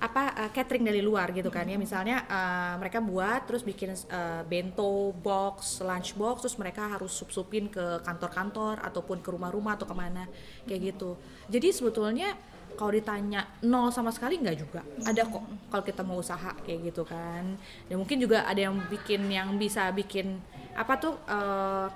apa 0.00 0.22
eh, 0.44 0.50
catering 0.52 0.84
dari 0.84 1.00
luar 1.00 1.32
gitu 1.32 1.48
kan 1.48 1.64
ya. 1.64 1.80
Misalnya 1.80 2.24
eh, 2.28 2.74
mereka 2.76 3.00
buat 3.00 3.48
terus 3.48 3.64
bikin 3.64 3.96
eh, 3.96 4.42
bento 4.44 5.12
box, 5.24 5.80
lunch 5.80 6.12
box, 6.16 6.44
terus 6.44 6.56
mereka 6.60 6.88
harus 6.92 7.12
sup-supin 7.12 7.72
ke 7.72 8.04
kantor-kantor 8.04 8.84
ataupun 8.84 9.24
ke 9.24 9.28
rumah-rumah 9.32 9.80
atau 9.80 9.88
ke 9.88 9.96
mana 9.96 10.28
kayak 10.68 10.92
gitu. 10.92 11.16
Jadi 11.48 11.68
sebetulnya 11.72 12.36
kalau 12.76 12.92
ditanya 12.92 13.48
nol 13.64 13.88
sama 13.90 14.12
sekali 14.12 14.38
nggak 14.38 14.56
juga. 14.60 14.80
Ada 15.02 15.24
kok 15.26 15.44
kalau 15.72 15.82
kita 15.82 16.04
mau 16.04 16.20
usaha 16.20 16.52
kayak 16.62 16.92
gitu 16.92 17.02
kan. 17.08 17.56
Dan 17.88 17.96
mungkin 17.98 18.20
juga 18.20 18.44
ada 18.44 18.60
yang 18.60 18.76
bikin 18.86 19.26
yang 19.32 19.56
bisa 19.56 19.90
bikin 19.90 20.38
apa 20.76 20.92
tuh 21.00 21.16
eh, 21.26 21.88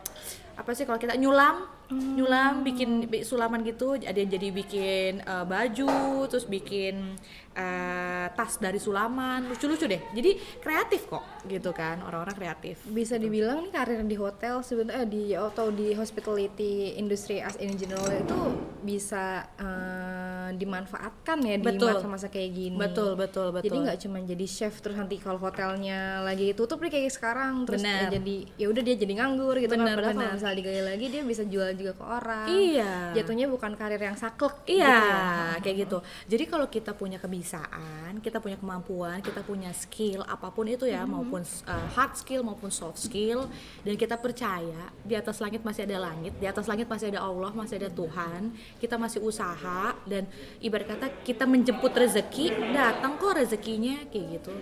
apa 0.56 0.70
sih 0.72 0.88
kalau 0.88 0.98
kita 0.98 1.14
nyulam. 1.20 1.78
Nyulam 1.90 2.62
bikin 2.62 3.10
bi- 3.10 3.26
sulaman 3.26 3.66
gitu. 3.66 3.98
Ada 3.98 4.14
yang 4.14 4.30
jadi 4.30 4.48
bikin 4.54 5.12
eh, 5.26 5.44
baju 5.48 6.22
terus 6.30 6.46
bikin 6.46 7.18
eh, 7.50 8.26
tas 8.30 8.62
dari 8.62 8.78
sulaman. 8.78 9.50
Lucu-lucu 9.50 9.90
deh. 9.90 9.98
Jadi 10.14 10.38
kreatif 10.62 11.10
kok 11.10 11.26
gitu 11.50 11.74
kan. 11.74 11.98
Orang-orang 12.06 12.38
kreatif. 12.38 12.86
Bisa 12.86 13.18
dibilang 13.18 13.66
nih 13.66 13.74
karir 13.74 14.06
di 14.06 14.14
hotel 14.14 14.62
sebenarnya 14.62 15.02
di 15.02 15.34
atau 15.34 15.74
di 15.74 15.90
hospitality 15.98 16.94
industry 16.94 17.42
as 17.42 17.58
in 17.58 17.74
general 17.74 18.06
itu 18.06 18.38
bisa 18.86 19.50
uh, 19.58 20.19
dimanfaatkan 20.56 21.38
ya 21.44 21.56
di 21.58 21.66
Betul. 21.66 21.98
masa-masa 22.00 22.26
kayak 22.26 22.50
gini. 22.50 22.76
betul 22.78 23.14
betul 23.14 23.52
betul 23.52 23.66
Jadi 23.68 23.76
nggak 23.84 23.98
cuma 24.06 24.16
jadi 24.24 24.46
chef 24.46 24.74
terus 24.80 24.96
nanti 24.96 25.20
kalau 25.20 25.38
hotelnya 25.38 26.24
lagi 26.24 26.54
tutup 26.56 26.80
nih 26.80 26.90
kayak 26.90 27.12
sekarang 27.12 27.68
terus 27.68 27.82
Benar. 27.84 28.08
ya 28.10 28.18
jadi 28.18 28.36
ya 28.56 28.66
udah 28.70 28.82
dia 28.82 28.96
jadi 28.96 29.12
nganggur 29.20 29.54
gitu 29.58 29.72
Benar, 29.74 29.86
kan 29.86 29.96
padahal 29.98 30.12
benar. 30.14 30.24
kalau 30.24 30.36
misalnya 30.40 30.56
digali 30.56 30.82
lagi 30.82 31.06
dia 31.10 31.22
bisa 31.22 31.42
jual 31.44 31.68
juga 31.76 31.92
ke 31.94 32.04
orang. 32.04 32.46
Iya. 32.48 32.92
Jatuhnya 33.20 33.46
bukan 33.46 33.72
karir 33.76 34.00
yang 34.00 34.16
saklek 34.16 34.56
Iya, 34.64 34.86
gitu 34.86 35.06
ya. 35.06 35.22
kayak 35.60 35.76
gitu. 35.86 35.98
Jadi 36.30 36.44
kalau 36.46 36.66
kita 36.70 36.92
punya 36.94 37.18
kebiasaan, 37.18 38.22
kita 38.22 38.38
punya 38.38 38.56
kemampuan, 38.56 39.18
kita 39.20 39.42
punya 39.42 39.70
skill 39.74 40.22
apa 40.24 40.48
pun 40.50 40.66
itu 40.68 40.86
ya, 40.86 41.02
maupun 41.04 41.42
uh, 41.42 41.86
hard 41.96 42.14
skill 42.16 42.46
maupun 42.46 42.70
soft 42.70 43.00
skill, 43.00 43.50
dan 43.82 43.94
kita 43.96 44.14
percaya 44.16 44.92
di 45.02 45.14
atas 45.18 45.40
langit 45.42 45.64
masih 45.64 45.84
ada 45.88 46.06
langit, 46.10 46.32
di 46.38 46.46
atas 46.46 46.66
langit 46.70 46.86
masih 46.86 47.10
ada 47.10 47.20
Allah, 47.26 47.50
masih 47.50 47.76
ada 47.82 47.90
Tuhan, 47.90 48.52
kita 48.78 48.94
masih 48.96 49.20
usaha 49.20 49.92
dan 50.06 50.24
ibarat 50.60 50.86
kata 50.88 51.06
kita 51.22 51.44
menjemput 51.44 51.90
rezeki, 51.90 52.72
datang 52.72 53.16
kok 53.16 53.36
rezekinya 53.36 53.96
kayak 54.08 54.26
gitu. 54.38 54.52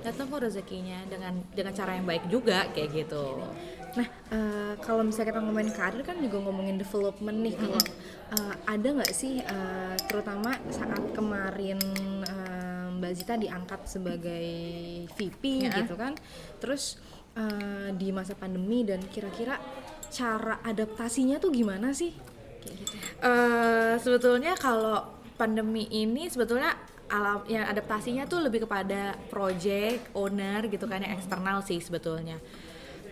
Datang 0.00 0.26
kok 0.26 0.40
rezekinya 0.42 1.02
dengan 1.06 1.40
dengan 1.50 1.72
cara 1.72 1.94
yang 1.94 2.04
baik 2.04 2.28
juga 2.28 2.68
kayak 2.70 2.90
gitu. 2.92 3.42
Nah, 3.96 4.08
eh, 4.28 4.72
kalau 4.78 5.00
misalnya 5.00 5.32
kita 5.32 5.40
ngomongin 5.40 5.72
karir 5.72 6.02
kan 6.02 6.16
juga 6.18 6.36
ngomongin 6.38 6.76
development 6.76 7.38
nih. 7.40 7.54
Kalau 7.54 7.80
eh, 8.32 8.54
ada 8.64 8.88
nggak 8.92 9.12
sih, 9.12 9.40
eh, 9.40 9.94
terutama 10.04 10.52
saat 10.68 11.02
kemarin 11.12 11.80
em, 12.22 12.96
Mbak 12.96 13.12
Zita 13.12 13.36
diangkat 13.36 13.80
sebagai 13.86 14.48
VP 15.12 15.42
Ya. 15.62 15.72
gitu 15.78 15.94
kan 15.94 16.16
terus 16.56 16.96
eh, 17.36 17.92
di 17.92 18.08
masa 18.08 18.32
pandemi 18.32 18.80
dan 18.82 19.04
kira-kira 19.04 19.60
cara 20.08 20.64
adaptasinya 20.64 21.36
tuh 21.36 21.52
gimana 21.52 21.92
sih 21.92 22.12
kayak 22.62 22.76
gitu 22.80 22.94
Eh, 23.16 23.94
sebetulnya 23.96 24.52
kalau 24.54 25.15
pandemi 25.36 25.86
ini 25.92 26.26
sebetulnya 26.26 26.74
alam 27.06 27.46
yang 27.46 27.70
adaptasinya 27.70 28.26
tuh 28.26 28.42
lebih 28.42 28.66
kepada 28.66 29.14
project 29.30 30.10
owner 30.18 30.66
gitu 30.66 30.90
kan 30.90 30.98
yang 31.04 31.14
eksternal 31.14 31.62
sih 31.62 31.78
sebetulnya. 31.78 32.42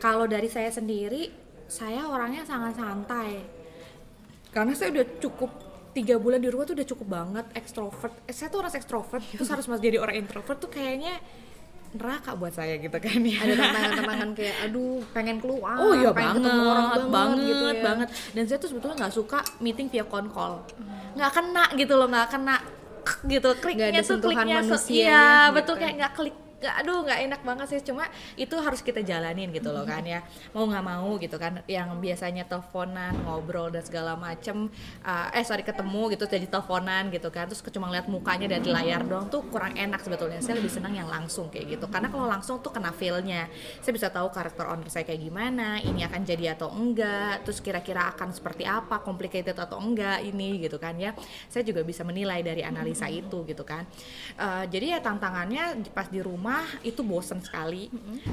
Kalau 0.02 0.26
dari 0.26 0.50
saya 0.50 0.68
sendiri, 0.68 1.30
saya 1.70 2.10
orangnya 2.10 2.42
sangat 2.42 2.74
santai. 2.76 3.40
Karena 4.50 4.74
saya 4.74 4.90
udah 4.90 5.06
cukup 5.22 5.50
tiga 5.94 6.18
bulan 6.18 6.42
di 6.42 6.50
rumah 6.50 6.66
tuh 6.66 6.74
udah 6.74 6.88
cukup 6.90 7.06
banget 7.06 7.46
ekstrovert. 7.54 8.14
Eh, 8.26 8.34
saya 8.34 8.50
tuh 8.50 8.66
orang 8.66 8.74
ekstrovert, 8.74 9.22
terus 9.30 9.46
harus 9.46 9.66
masih 9.70 9.94
jadi 9.94 9.98
orang 10.02 10.18
introvert 10.18 10.58
tuh 10.58 10.70
kayaknya 10.70 11.22
neraka 11.94 12.34
buat 12.34 12.50
saya 12.50 12.74
gitu 12.82 12.98
kan 12.98 13.22
ya. 13.22 13.38
ada 13.38 13.54
tantangan-tantangan 13.54 14.30
kayak 14.34 14.56
aduh 14.66 14.98
pengen 15.14 15.36
keluar 15.38 15.78
Oh 15.78 15.94
iya 15.94 16.10
pengen 16.10 16.42
banget, 16.42 16.50
ketemu 16.50 16.62
orang 16.66 16.86
banget, 16.90 17.10
banget, 17.14 17.46
gitu 17.46 17.64
ya 17.64 17.82
banget. 17.86 18.08
Dan 18.34 18.42
saya 18.50 18.58
tuh 18.58 18.68
sebetulnya 18.74 18.96
nggak 19.06 19.14
suka 19.14 19.38
meeting 19.62 19.86
via 19.86 20.04
phone 20.04 20.28
call, 20.34 20.66
nggak 21.14 21.30
kena 21.30 21.64
gitu 21.78 21.94
loh, 21.94 22.10
nggak 22.10 22.28
kena 22.34 22.56
gitu 23.28 23.48
kliknya 23.60 23.86
ada 23.92 24.00
tuh 24.00 24.16
sentuhan 24.16 24.32
kliknya 24.42 24.56
manusianya 24.64 24.96
iya 24.96 25.24
gitu. 25.28 25.54
betul 25.60 25.74
kayak 25.76 25.94
nggak 26.00 26.12
klik 26.16 26.36
aduh 26.68 27.04
nggak 27.04 27.20
enak 27.30 27.40
banget 27.44 27.66
sih. 27.72 27.80
Cuma 27.84 28.08
itu 28.34 28.54
harus 28.56 28.80
kita 28.80 29.00
jalanin 29.04 29.50
gitu 29.52 29.70
loh 29.74 29.84
kan 29.84 30.04
ya. 30.04 30.24
Mau 30.56 30.64
nggak 30.64 30.84
mau 30.84 31.10
gitu 31.20 31.36
kan. 31.36 31.60
Yang 31.68 31.88
biasanya 32.00 32.44
teleponan 32.46 33.12
ngobrol 33.24 33.72
dan 33.72 33.82
segala 33.84 34.14
macem 34.14 34.68
uh, 35.04 35.28
eh 35.36 35.44
sorry 35.44 35.66
ketemu 35.66 36.14
gitu 36.14 36.24
jadi 36.28 36.46
teleponan 36.46 37.10
gitu 37.10 37.28
kan. 37.28 37.50
Terus 37.50 37.60
cuma 37.74 37.90
lihat 37.90 38.06
mukanya 38.06 38.46
dari 38.46 38.68
layar 38.70 39.02
doang 39.02 39.26
tuh 39.26 39.42
kurang 39.50 39.74
enak 39.74 40.00
sebetulnya. 40.00 40.38
Saya 40.38 40.62
lebih 40.62 40.70
senang 40.70 40.94
yang 40.94 41.10
langsung 41.10 41.50
kayak 41.50 41.78
gitu. 41.78 41.86
Karena 41.90 42.08
kalau 42.08 42.30
langsung 42.30 42.62
tuh 42.62 42.70
kena 42.70 42.94
feel-nya. 42.94 43.50
Saya 43.82 43.92
bisa 43.92 44.08
tahu 44.08 44.30
karakter 44.30 44.64
owner 44.70 44.88
saya 44.88 45.02
kayak 45.02 45.20
gimana 45.20 45.82
ini 45.82 46.06
akan 46.06 46.22
jadi 46.22 46.54
atau 46.54 46.70
enggak 46.70 47.42
terus 47.42 47.58
kira-kira 47.58 48.14
akan 48.14 48.30
seperti 48.30 48.62
apa 48.62 49.02
complicated 49.02 49.58
atau 49.58 49.82
enggak 49.82 50.22
ini 50.22 50.62
gitu 50.62 50.78
kan 50.78 50.94
ya. 50.94 51.10
Saya 51.50 51.66
juga 51.66 51.82
bisa 51.82 52.06
menilai 52.06 52.44
dari 52.46 52.62
analisa 52.62 53.10
itu 53.10 53.42
gitu 53.48 53.66
kan. 53.66 53.82
Eh, 54.38 54.64
jadi 54.70 54.96
ya 54.96 55.00
tantangannya 55.02 55.82
pas 55.90 56.06
di 56.06 56.22
rumah 56.22 56.53
itu 56.82 57.00
bosen 57.00 57.40
sekali. 57.40 57.88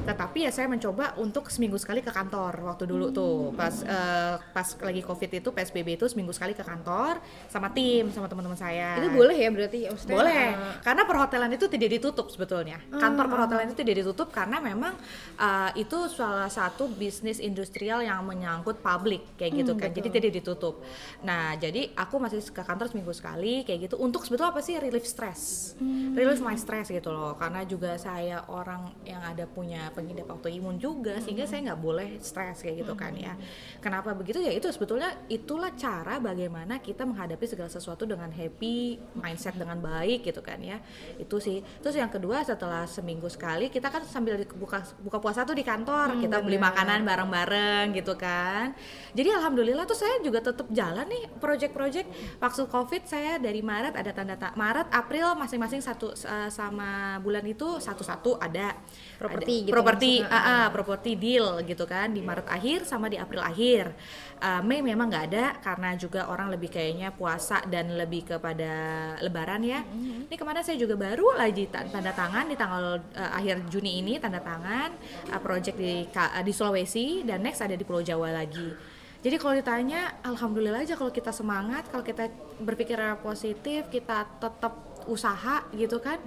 Tetapi 0.06 0.46
ya 0.48 0.52
saya 0.52 0.68
mencoba 0.68 1.16
untuk 1.18 1.48
seminggu 1.48 1.78
sekali 1.80 2.04
ke 2.04 2.12
kantor 2.12 2.68
waktu 2.68 2.84
dulu 2.90 3.14
tuh. 3.14 3.54
Pas 3.56 3.76
eh, 3.86 4.36
pas 4.52 4.68
lagi 4.82 5.02
covid 5.06 5.30
itu 5.42 5.50
psbb 5.54 5.88
itu 5.96 6.06
seminggu 6.12 6.36
sekali 6.36 6.52
ke 6.52 6.66
kantor 6.66 7.22
sama 7.48 7.72
tim 7.72 8.12
sama 8.12 8.28
teman-teman 8.28 8.60
saya. 8.60 9.00
Itu 9.00 9.14
boleh 9.14 9.38
ya 9.38 9.50
berarti? 9.54 9.80
Maksudnya 9.88 10.18
boleh, 10.18 10.46
eh, 10.52 10.74
karena 10.84 11.04
perhotelan 11.08 11.52
itu 11.56 11.66
tidak 11.72 11.90
ditutup 11.96 12.28
sebetulnya. 12.28 12.78
Kantor 12.92 13.26
perhotelan 13.32 13.66
itu 13.72 13.78
tidak 13.80 13.96
ditutup 14.04 14.28
karena 14.34 14.58
memang 14.60 14.94
uh, 15.40 15.72
itu 15.78 16.12
salah 16.12 16.52
satu 16.52 16.92
bisnis 16.92 17.40
industrial 17.40 18.04
yang 18.04 18.20
menyangkut 18.28 18.84
publik 18.84 19.24
kayak 19.40 19.64
gitu 19.64 19.74
kan. 19.80 19.94
Jadi 19.96 20.10
tidak 20.12 20.32
ditutup. 20.44 20.84
Nah, 21.24 21.56
jadi 21.56 21.96
aku 21.96 22.20
masih 22.20 22.44
ke 22.52 22.62
kantor 22.66 22.92
seminggu 22.92 23.16
sekali 23.16 23.64
kayak 23.64 23.88
gitu. 23.88 23.96
Untuk 24.02 24.28
sebetulnya 24.28 24.52
apa 24.52 24.60
sih 24.60 24.76
relief 24.76 25.08
stress. 25.08 25.74
Relief 26.18 26.44
my 26.44 26.58
stress 26.60 26.92
gitu 26.92 27.14
loh. 27.14 27.40
Karena 27.40 27.64
juga 27.64 27.96
saya 27.96 28.11
orang 28.50 28.92
yang 29.08 29.22
ada 29.22 29.46
punya 29.48 29.92
pengidap 29.96 30.28
autoimun 30.32 30.78
juga 30.78 31.20
sehingga 31.22 31.46
saya 31.48 31.72
nggak 31.72 31.82
boleh 31.82 32.10
stres 32.20 32.64
kayak 32.64 32.84
gitu 32.86 32.94
kan 32.98 33.14
ya. 33.16 33.34
Kenapa 33.80 34.12
begitu 34.18 34.42
ya 34.42 34.52
itu 34.52 34.68
sebetulnya 34.70 35.12
itulah 35.28 35.72
cara 35.78 36.18
bagaimana 36.18 36.80
kita 36.82 37.08
menghadapi 37.08 37.46
segala 37.48 37.70
sesuatu 37.72 38.04
dengan 38.04 38.30
happy, 38.32 39.00
mindset 39.18 39.56
dengan 39.56 39.78
baik 39.80 40.28
gitu 40.28 40.42
kan 40.44 40.60
ya. 40.60 40.78
Itu 41.18 41.40
sih. 41.40 41.62
Terus 41.80 41.96
yang 41.98 42.12
kedua 42.12 42.44
setelah 42.44 42.86
seminggu 42.86 43.28
sekali 43.32 43.72
kita 43.72 43.88
kan 43.88 44.04
sambil 44.06 44.42
buka 44.58 44.84
buka 45.02 45.18
puasa 45.22 45.44
tuh 45.44 45.56
di 45.56 45.64
kantor, 45.66 46.18
kita 46.22 46.42
beli 46.44 46.58
makanan 46.58 47.04
bareng-bareng 47.06 47.96
gitu 47.98 48.14
kan. 48.16 48.74
Jadi 49.12 49.30
alhamdulillah 49.32 49.84
tuh 49.88 49.98
saya 49.98 50.20
juga 50.24 50.40
tetap 50.42 50.68
jalan 50.72 51.06
nih 51.08 51.24
project-project. 51.40 52.08
Waktu 52.40 52.62
Covid 52.68 53.04
saya 53.08 53.38
dari 53.38 53.60
Maret 53.62 53.94
ada 53.98 54.12
tanda 54.16 54.36
ta- 54.40 54.56
Maret, 54.56 54.88
April 54.92 55.36
masing-masing 55.36 55.82
satu 55.84 56.14
eh, 56.14 56.50
sama 56.50 57.18
bulan 57.20 57.44
itu 57.46 57.80
satu-satu 57.92 58.40
ada 58.40 58.74
Properti 59.22 59.70
gitu 59.70 59.74
properti 59.78 60.12
ah, 60.26 60.34
ah, 60.34 60.68
properti 60.74 61.14
deal 61.14 61.62
gitu 61.62 61.86
kan 61.86 62.10
di 62.10 62.26
Maret 62.26 62.50
akhir 62.50 62.90
sama 62.90 63.06
di 63.06 63.22
April 63.22 63.46
akhir. 63.46 63.94
Uh, 64.42 64.66
Mei 64.66 64.82
memang 64.82 65.06
nggak 65.06 65.26
ada 65.30 65.46
karena 65.62 65.94
juga 65.94 66.26
orang 66.26 66.50
lebih 66.50 66.74
kayaknya 66.74 67.14
puasa 67.14 67.62
dan 67.70 67.94
lebih 67.94 68.26
kepada 68.26 68.74
Lebaran 69.22 69.62
ya. 69.62 69.86
Ini 70.26 70.34
kemarin 70.34 70.66
saya 70.66 70.82
juga 70.82 70.98
baru 70.98 71.38
lagi 71.38 71.70
ta- 71.70 71.86
tanda 71.86 72.10
tangan 72.10 72.50
di 72.50 72.58
tanggal 72.58 72.98
uh, 73.14 73.32
akhir 73.38 73.70
Juni 73.70 74.02
ini 74.02 74.18
tanda 74.18 74.42
tangan 74.42 74.90
uh, 75.30 75.38
project 75.38 75.78
di 75.78 76.10
uh, 76.10 76.42
di 76.42 76.50
Sulawesi 76.50 77.22
dan 77.22 77.46
next 77.46 77.62
ada 77.62 77.78
di 77.78 77.86
Pulau 77.86 78.02
Jawa 78.02 78.34
lagi. 78.34 78.74
Jadi 79.22 79.38
kalau 79.38 79.54
ditanya, 79.54 80.18
alhamdulillah 80.26 80.82
aja 80.82 80.98
kalau 80.98 81.14
kita 81.14 81.30
semangat, 81.30 81.86
kalau 81.94 82.02
kita 82.02 82.26
berpikir 82.58 82.98
positif, 83.22 83.86
kita 83.94 84.26
tetap 84.42 84.74
usaha 85.06 85.62
gitu 85.78 86.02
kan, 86.02 86.18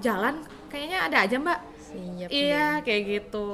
jalan 0.00 0.40
kayaknya 0.72 0.98
ada 1.04 1.18
aja 1.22 1.36
mbak. 1.36 1.60
siap 1.92 2.28
Iya 2.32 2.80
kayak 2.80 3.02
gitu. 3.04 3.48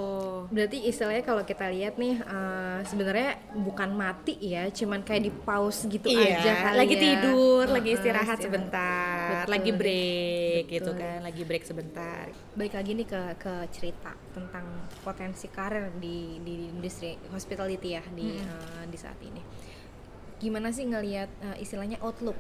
Berarti 0.55 0.87
istilahnya 0.87 1.27
kalau 1.27 1.43
kita 1.43 1.67
lihat 1.75 1.99
nih 1.99 2.23
eh, 2.23 2.79
sebenarnya 2.87 3.35
bukan 3.59 3.91
mati 3.93 4.39
ya, 4.39 4.71
cuman 4.71 5.03
kayak 5.03 5.27
di 5.27 5.33
pause 5.35 5.91
gitu 5.91 6.07
Iya, 6.07 6.39
aja 6.39 6.53
kali 6.63 6.77
lagi 6.79 6.95
ya. 6.95 7.03
tidur, 7.03 7.65
Heeh, 7.67 7.75
lagi 7.75 7.91
istirahat 7.99 8.39
istirahat. 8.39 8.47
sebentar, 8.47 9.27
Betul. 9.43 9.51
lagi 9.51 9.71
break 9.75 10.65
gitu 10.71 10.91
Betul. 10.95 11.03
kan, 11.03 11.19
lagi 11.27 11.43
break 11.43 11.65
sebentar. 11.67 12.25
Baik 12.55 12.73
lagi 12.79 12.91
nih 12.95 13.07
ke 13.11 13.23
ke 13.43 13.55
cerita 13.75 14.13
tentang 14.31 14.67
potensi 15.03 15.47
karir 15.51 15.91
di 15.99 16.39
di 16.39 16.71
industri 16.71 17.19
hospitality 17.29 17.89
ya 17.91 18.03
di 18.15 18.39
eh, 18.39 18.85
di 18.87 18.95
saat 18.95 19.19
ini. 19.19 19.43
Gimana 20.39 20.71
sih 20.71 20.87
ngelihat 20.87 21.27
eh, 21.43 21.57
istilahnya 21.59 21.99
outlook 21.99 22.39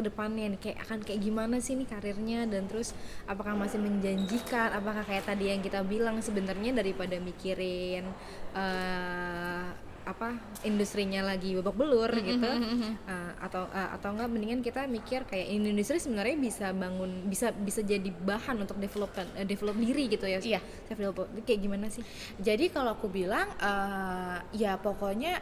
ke 0.00 0.08
depannya 0.08 0.56
nih 0.56 0.60
kayak 0.60 0.78
akan 0.82 0.98
kayak 1.04 1.20
gimana 1.20 1.60
sih 1.60 1.76
nih 1.76 1.84
karirnya 1.84 2.48
dan 2.48 2.64
terus 2.64 2.96
apakah 3.24 3.52
masih 3.52 3.76
menjanjikan 3.76 4.72
apakah 4.72 5.04
kayak 5.04 5.28
tadi 5.28 5.52
yang 5.52 5.60
kita 5.60 5.84
bilang 5.84 6.16
sebenarnya 6.18 6.72
daripada 6.72 7.20
mikirin 7.20 8.08
eh, 8.56 9.68
apa 10.00 10.32
industrinya 10.64 11.20
lagi 11.22 11.52
babak 11.54 11.76
belur 11.76 12.08
gitu 12.18 12.48
eh, 12.48 13.30
atau 13.38 13.68
eh, 13.68 13.88
atau 13.94 14.08
enggak 14.10 14.28
mendingan 14.32 14.60
kita 14.64 14.88
mikir 14.88 15.28
kayak 15.28 15.46
ini 15.46 15.70
industri 15.70 16.00
sebenarnya 16.00 16.40
bisa 16.40 16.66
bangun 16.72 17.28
bisa 17.28 17.52
bisa 17.52 17.84
jadi 17.84 18.08
bahan 18.08 18.64
untuk 18.64 18.80
developkan 18.80 19.28
eh, 19.36 19.44
develop 19.44 19.76
diri 19.76 20.08
gitu 20.08 20.24
ya 20.24 20.40
Iya. 20.40 20.60
develop 20.88 21.28
kayak 21.44 21.60
gimana 21.60 21.92
sih? 21.92 22.00
Jadi 22.40 22.72
kalau 22.72 22.96
aku 22.96 23.12
bilang, 23.12 23.44
eh, 23.60 24.38
ya 24.56 24.80
pokoknya 24.80 25.38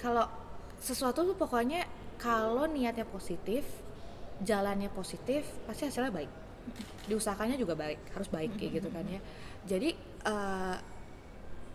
kalau 0.00 0.26
sesuatu 0.82 1.22
tuh 1.22 1.36
pokoknya 1.38 1.86
kalau 2.22 2.70
niatnya 2.70 3.02
positif, 3.02 3.66
jalannya 4.38 4.86
positif, 4.94 5.42
pasti 5.66 5.90
hasilnya 5.90 6.14
baik. 6.14 6.30
Diusahakannya 7.10 7.58
juga 7.58 7.74
baik, 7.74 8.14
harus 8.14 8.30
baik 8.30 8.54
kayak 8.54 8.78
gitu 8.78 8.88
kan 8.94 9.02
ya. 9.10 9.18
Jadi 9.66 9.90
eh, 10.30 10.76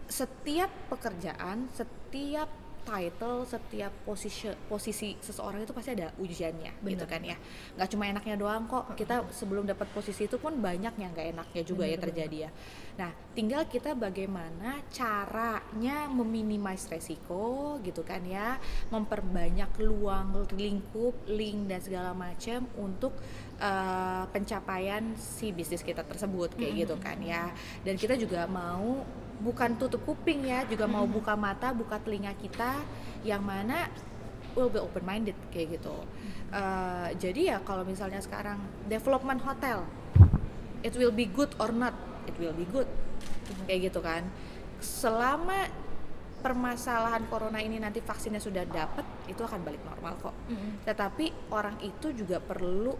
setiap 0.07 0.71
pekerjaan, 0.88 1.67
setiap 1.75 2.47
title, 2.88 3.43
setiap 3.43 3.91
posisi 4.08 4.47
posisi 4.71 5.19
seseorang 5.19 5.67
itu 5.67 5.76
pasti 5.76 5.91
ada 5.91 6.15
ujiannya 6.15 6.80
gitu 6.88 7.04
Benar. 7.04 7.12
kan 7.12 7.21
ya. 7.28 7.38
Nggak 7.76 7.89
cuma 7.91 8.04
enaknya 8.08 8.36
doang 8.39 8.63
kok. 8.71 8.95
Kita 8.95 9.28
sebelum 9.36 9.67
dapat 9.67 9.91
posisi 9.91 10.23
itu 10.23 10.39
pun 10.39 10.56
banyak 10.56 10.95
yang 10.95 11.12
nggak 11.12 11.36
enaknya 11.36 11.62
juga 11.67 11.84
ya 11.84 12.00
terjadi 12.00 12.38
ya. 12.47 12.52
Nah, 12.95 13.12
tinggal 13.36 13.67
kita 13.67 13.91
bagaimana 13.91 14.80
caranya 14.89 16.08
meminimais 16.08 16.88
resiko 16.88 17.78
gitu 17.84 18.08
kan 18.08 18.23
ya, 18.23 18.56
memperbanyak 18.89 19.69
luang 19.84 20.47
lingkup, 20.56 21.28
link 21.28 21.67
dan 21.67 21.84
segala 21.84 22.15
macam 22.15 22.63
untuk 22.80 23.12
eh, 23.60 24.23
pencapaian 24.32 25.13
si 25.19 25.52
bisnis 25.52 25.84
kita 25.84 26.08
tersebut 26.08 26.56
kayak 26.56 26.88
gitu 26.88 26.95
kan 27.04 27.19
ya. 27.19 27.52
Dan 27.84 28.00
kita 28.00 28.15
juga 28.15 28.47
mau 28.47 29.04
bukan 29.41 29.78
tutup 29.78 30.02
kuping 30.04 30.45
ya, 30.50 30.65
juga 30.65 30.89
mau 30.89 31.06
buka 31.06 31.38
mata, 31.38 31.69
buka 31.73 32.02
telinga 32.02 32.34
kita 32.38 32.82
yang 33.21 33.41
mana 33.45 33.89
will 34.58 34.69
be 34.73 34.82
open 34.82 35.06
minded 35.06 35.38
kayak 35.54 35.78
gitu. 35.78 35.93
Eh, 36.50 37.10
jadi 37.21 37.41
ya 37.54 37.58
kalau 37.62 37.86
misalnya 37.86 38.17
sekarang 38.23 38.58
development 38.89 39.41
hotel, 39.45 39.86
it 40.82 40.93
will 40.97 41.13
be 41.13 41.30
good 41.30 41.54
or 41.62 41.69
not, 41.69 41.93
it 42.26 42.34
will 42.41 42.56
be 42.56 42.65
good 42.69 42.89
kayak 43.69 43.93
gitu 43.93 44.02
kan. 44.02 44.26
Selama 44.82 45.69
permasalahan 46.41 47.26
corona 47.30 47.58
ini 47.62 47.82
nanti 47.82 48.02
vaksinnya 48.02 48.41
sudah 48.41 48.65
dapat, 48.65 49.06
itu 49.30 49.41
akan 49.41 49.62
balik 49.62 49.82
normal 49.86 50.17
kok. 50.21 50.36
Tetapi 50.86 51.54
orang 51.54 51.78
itu 51.86 52.13
juga 52.13 52.41
perlu 52.41 52.93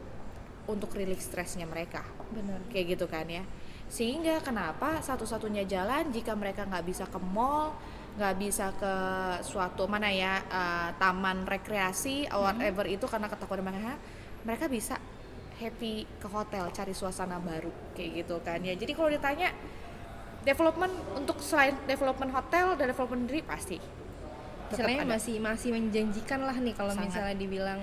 untuk 0.68 0.92
rilis 0.94 1.24
stresnya 1.24 1.64
mereka 1.64 2.04
benar 2.28 2.60
kayak 2.68 3.00
gitu 3.00 3.08
kan 3.08 3.24
ya 3.24 3.40
sehingga 3.88 4.44
kenapa 4.44 5.00
satu-satunya 5.00 5.64
jalan 5.64 6.12
jika 6.12 6.36
mereka 6.36 6.68
nggak 6.68 6.86
bisa 6.86 7.06
ke 7.08 7.20
mall 7.20 7.72
nggak 8.18 8.36
bisa 8.42 8.74
ke 8.76 8.94
suatu 9.46 9.86
mana 9.86 10.10
ya 10.10 10.42
eh, 10.44 10.90
taman 10.98 11.46
rekreasi 11.46 12.28
or 12.34 12.50
whatever 12.52 12.84
itu 12.90 13.06
karena 13.08 13.30
ketakutan 13.30 13.64
mereka 13.64 13.94
mereka 14.44 14.66
bisa 14.68 14.96
happy 15.58 16.06
ke 16.22 16.28
hotel 16.30 16.70
cari 16.70 16.94
suasana 16.94 17.42
baru 17.42 17.74
kayak 17.98 18.24
gitu 18.24 18.36
kan 18.46 18.62
ya. 18.62 18.78
Jadi 18.78 18.92
kalau 18.94 19.10
ditanya 19.10 19.50
development 20.46 20.94
untuk 21.18 21.42
selain 21.42 21.76
development 21.90 22.32
hotel 22.32 22.78
dan 22.78 22.94
development 22.94 23.28
diri 23.28 23.42
pasti 23.44 23.78
ada. 24.72 25.04
masih 25.04 25.36
masih 25.40 25.70
menjanjikan 25.76 26.44
lah 26.44 26.56
nih 26.56 26.76
kalau 26.76 26.94
misalnya 26.96 27.36
dibilang 27.36 27.82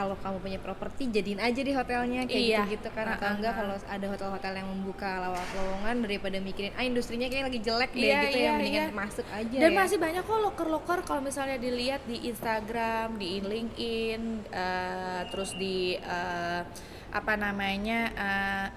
kalau 0.00 0.16
kamu 0.16 0.36
punya 0.40 0.58
properti 0.64 1.12
jadiin 1.12 1.36
aja 1.44 1.60
di 1.60 1.72
hotelnya 1.76 2.24
kayak 2.24 2.40
Iya. 2.40 2.60
gitu 2.64 2.80
gitu 2.80 2.88
kan 2.96 3.04
atau 3.12 3.28
enggak 3.36 3.52
kalau 3.52 3.76
ada 3.76 4.06
hotel-hotel 4.08 4.52
yang 4.56 4.68
membuka 4.72 5.10
lowongan 5.28 5.96
daripada 6.00 6.40
mikirin 6.40 6.72
ah 6.72 6.84
industrinya 6.88 7.28
kayak 7.28 7.52
lagi 7.52 7.60
jelek 7.60 7.92
deh 7.92 8.08
Iya, 8.08 8.20
gitu 8.24 8.38
iya, 8.40 8.48
ya 8.48 8.52
mendingan 8.56 8.88
iya. 8.88 8.96
masuk 8.96 9.26
aja 9.28 9.56
dan 9.60 9.70
ya. 9.70 9.76
masih 9.76 9.98
banyak 10.00 10.22
kok 10.24 10.40
loker-loker 10.40 10.98
kalau 11.04 11.20
misalnya 11.20 11.60
dilihat 11.60 12.00
di 12.08 12.16
Instagram, 12.32 13.20
di 13.20 13.44
LinkedIn, 13.44 14.22
eh, 14.48 15.20
terus 15.28 15.52
di 15.60 16.00
eh, 16.00 16.62
apa 17.10 17.34
namanya 17.34 18.06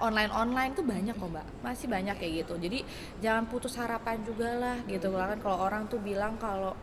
online 0.02 0.34
online 0.34 0.72
tuh 0.74 0.82
banyak 0.82 1.14
kok 1.14 1.30
mbak, 1.30 1.46
masih 1.62 1.86
banyak 1.86 2.18
kayak 2.18 2.34
gitu. 2.42 2.58
Jadi 2.58 2.80
jangan 3.22 3.46
putus 3.46 3.78
harapan 3.78 4.26
juga 4.26 4.50
lah 4.58 4.78
gitu 4.90 5.14
kan. 5.14 5.38
Kalau 5.38 5.62
orang 5.62 5.86
tuh 5.86 6.02
bilang 6.02 6.34
kalau 6.42 6.74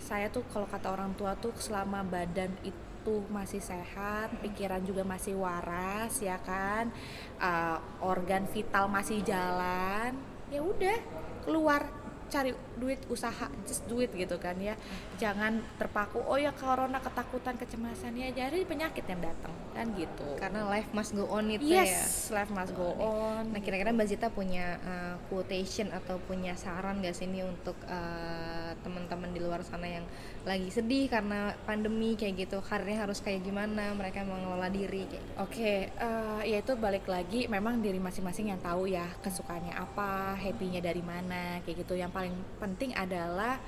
saya 0.00 0.32
tuh 0.32 0.40
kalau 0.48 0.64
kata 0.64 0.88
orang 0.88 1.12
tua 1.20 1.36
tuh 1.36 1.52
selama 1.60 2.00
badan 2.00 2.48
itu 2.64 2.87
masih 3.28 3.62
sehat, 3.62 4.32
pikiran 4.44 4.82
juga 4.84 5.02
masih 5.06 5.38
waras 5.38 6.18
ya 6.20 6.36
kan, 6.42 6.92
eh, 7.40 7.78
organ 8.04 8.44
vital 8.50 8.90
masih 8.90 9.24
jalan, 9.24 10.12
ya 10.52 10.60
udah 10.60 10.98
keluar 11.44 11.86
cari 12.28 12.52
duit 12.76 13.00
usaha 13.08 13.48
just 13.64 13.88
do 13.88 14.04
it 14.04 14.12
gitu 14.12 14.36
kan 14.36 14.54
ya. 14.60 14.76
Jangan 15.16 15.64
terpaku 15.80 16.20
oh 16.20 16.36
ya 16.36 16.52
corona 16.52 17.00
ketakutan 17.00 17.56
kecemasan. 17.56 18.14
Ya 18.20 18.28
jadi 18.30 18.62
penyakit 18.68 19.08
yang 19.08 19.24
datang 19.24 19.54
kan 19.72 19.86
gitu. 19.96 20.36
Karena 20.36 20.68
life 20.68 20.92
must 20.92 21.16
go 21.16 21.24
on 21.32 21.48
itu 21.48 21.64
ya. 21.64 21.88
yes 21.88 22.28
life 22.30 22.52
must 22.52 22.76
go 22.76 22.92
on 23.00 23.48
Nah 23.50 23.60
kira-kira 23.64 23.90
Mbak 23.96 24.08
Zita 24.12 24.28
punya 24.28 24.76
uh, 24.84 25.16
quotation 25.32 25.88
atau 25.90 26.20
punya 26.28 26.54
saran 26.54 27.00
gak 27.00 27.16
sih 27.16 27.26
ini 27.26 27.42
untuk 27.42 27.74
uh, 27.88 28.57
teman-teman 28.82 29.30
di 29.34 29.40
luar 29.42 29.60
sana 29.66 29.86
yang 29.86 30.04
lagi 30.46 30.70
sedih 30.70 31.10
karena 31.10 31.52
pandemi 31.66 32.14
kayak 32.14 32.48
gitu 32.48 32.58
karirnya 32.62 33.04
harus 33.04 33.20
kayak 33.20 33.44
gimana 33.44 33.92
mereka 33.92 34.22
mengelola 34.22 34.70
diri 34.70 35.04
kayak 35.08 35.26
Oke, 35.38 35.90
eh, 35.90 36.40
ya 36.44 36.58
itu 36.58 36.74
balik 36.74 37.06
lagi 37.06 37.46
memang 37.46 37.78
diri 37.78 38.02
masing-masing 38.02 38.50
yang 38.50 38.60
tahu 38.60 38.90
ya 38.90 39.06
kesukaannya 39.22 39.70
apa, 39.74 40.34
happy-nya 40.34 40.82
dari 40.82 41.00
mana, 41.00 41.62
kayak 41.62 41.86
gitu. 41.86 41.94
Yang 41.94 42.10
paling 42.14 42.34
penting 42.58 42.90
adalah 42.94 43.58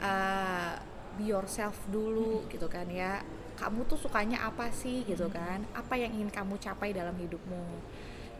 eh, 0.00 0.72
be 1.20 1.28
yourself 1.28 1.76
dulu 1.92 2.48
gitu 2.48 2.64
kan 2.66 2.88
ya. 2.88 3.20
Kamu 3.60 3.84
tuh 3.84 4.00
sukanya 4.00 4.48
apa 4.48 4.72
sih 4.72 5.04
gitu 5.04 5.28
kan? 5.28 5.62
Apa 5.76 6.00
yang 6.00 6.16
ingin 6.16 6.32
kamu 6.32 6.56
capai 6.58 6.96
dalam 6.96 7.14
hidupmu? 7.14 7.64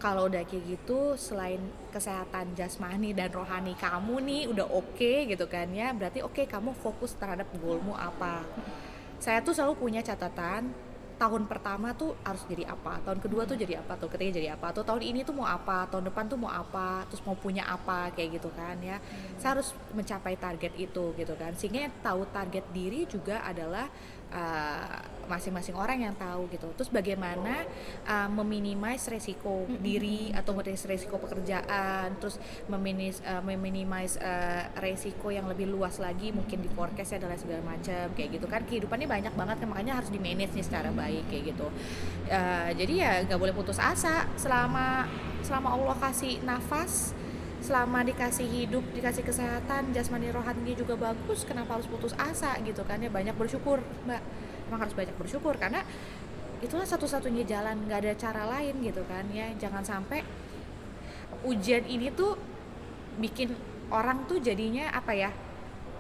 Kalau 0.02 0.26
udah 0.26 0.42
kayak 0.42 0.66
gitu, 0.66 1.14
selain 1.14 1.62
kesehatan 1.94 2.58
jasmani 2.58 3.14
dan 3.14 3.30
rohani 3.30 3.78
kamu 3.78 4.18
nih 4.26 4.42
udah 4.50 4.66
oke 4.66 5.30
gitu 5.30 5.46
kan 5.46 5.70
ya, 5.70 5.94
berarti 5.94 6.26
oke 6.26 6.42
kamu 6.50 6.74
fokus 6.74 7.14
terhadap 7.14 7.46
goalmu 7.62 7.94
apa. 7.94 8.42
Saya 9.22 9.38
tuh 9.46 9.54
selalu 9.54 9.78
punya 9.78 10.02
catatan 10.02 10.74
tahun 11.22 11.46
pertama 11.46 11.94
tuh 11.94 12.18
harus 12.26 12.42
jadi 12.50 12.74
apa, 12.74 12.98
tahun 13.06 13.22
kedua 13.22 13.46
tuh 13.46 13.54
jadi 13.54 13.78
apa, 13.78 13.94
tahun 13.94 14.10
ketiga 14.10 14.42
jadi 14.42 14.48
apa, 14.58 14.74
atau 14.74 14.82
tahun 14.82 15.06
ini 15.06 15.22
tuh 15.22 15.38
mau 15.38 15.46
apa, 15.46 15.86
tahun 15.86 16.10
depan 16.10 16.26
tuh 16.26 16.34
mau 16.34 16.50
apa, 16.50 17.06
terus 17.06 17.22
mau 17.22 17.38
punya 17.38 17.62
apa 17.62 18.10
kayak 18.10 18.42
gitu 18.42 18.50
kan 18.58 18.74
ya. 18.82 18.98
Saya 19.38 19.54
harus 19.54 19.70
mencapai 19.94 20.34
target 20.34 20.74
itu 20.74 21.14
gitu 21.14 21.34
kan. 21.38 21.54
Sehingga 21.54 21.86
tahu 22.02 22.26
target 22.34 22.66
diri 22.74 23.06
juga 23.06 23.38
adalah 23.46 23.86
uh, 24.32 24.98
masing-masing 25.30 25.76
orang 25.78 26.02
yang 26.02 26.14
tahu 26.18 26.50
gitu. 26.50 26.68
Terus 26.74 26.90
bagaimana 26.90 27.64
uh, 28.04 28.28
meminimize 28.28 29.08
resiko 29.08 29.64
diri 29.80 30.34
atau 30.34 30.56
resiko 30.60 31.16
pekerjaan, 31.20 32.18
terus 32.18 32.36
meminis, 32.66 33.22
uh, 33.24 33.40
meminimize 33.40 34.18
uh, 34.18 34.68
resiko 34.82 35.30
yang 35.30 35.46
lebih 35.46 35.70
luas 35.70 36.02
lagi 36.02 36.34
mungkin 36.34 36.60
di 36.60 36.68
forecast 36.72 37.16
ya 37.16 37.18
dan 37.22 37.32
lain 37.32 37.40
segala 37.40 37.62
macam 37.64 38.04
kayak 38.18 38.28
gitu 38.40 38.46
kan. 38.50 38.60
Kehidupannya 38.66 39.08
banyak 39.08 39.34
banget 39.36 39.56
kan 39.62 39.68
makanya 39.70 39.94
harus 40.02 40.10
di 40.10 40.18
manage 40.18 40.52
nih 40.52 40.64
secara 40.64 40.90
baik 40.90 41.24
kayak 41.30 41.54
gitu. 41.54 41.66
Uh, 42.28 42.70
jadi 42.74 42.92
ya 42.92 43.12
nggak 43.28 43.38
boleh 43.38 43.54
putus 43.54 43.78
asa 43.78 44.26
selama 44.36 45.06
selama 45.42 45.74
Allah 45.74 45.96
kasih 45.98 46.40
nafas 46.44 47.14
selama 47.62 48.02
dikasih 48.02 48.44
hidup, 48.44 48.82
dikasih 48.92 49.22
kesehatan, 49.22 49.94
jasmani 49.94 50.34
rohani 50.34 50.74
juga 50.74 50.98
bagus, 50.98 51.46
kenapa 51.46 51.78
harus 51.78 51.86
putus 51.86 52.12
asa 52.18 52.58
gitu 52.66 52.82
kan? 52.82 52.98
Ya 52.98 53.08
banyak 53.08 53.38
bersyukur 53.38 53.78
mbak, 54.04 54.20
emang 54.66 54.80
harus 54.82 54.94
banyak 54.98 55.14
bersyukur 55.14 55.54
karena 55.56 55.86
itulah 56.58 56.86
satu-satunya 56.86 57.46
jalan, 57.46 57.86
nggak 57.86 57.98
ada 58.02 58.12
cara 58.18 58.42
lain 58.58 58.82
gitu 58.82 59.06
kan? 59.06 59.30
Ya, 59.30 59.54
jangan 59.56 59.86
sampai 59.86 60.26
ujian 61.46 61.86
ini 61.86 62.10
tuh 62.10 62.38
bikin 63.18 63.54
orang 63.90 64.26
tuh 64.26 64.42
jadinya 64.42 64.90
apa 64.90 65.12
ya 65.14 65.30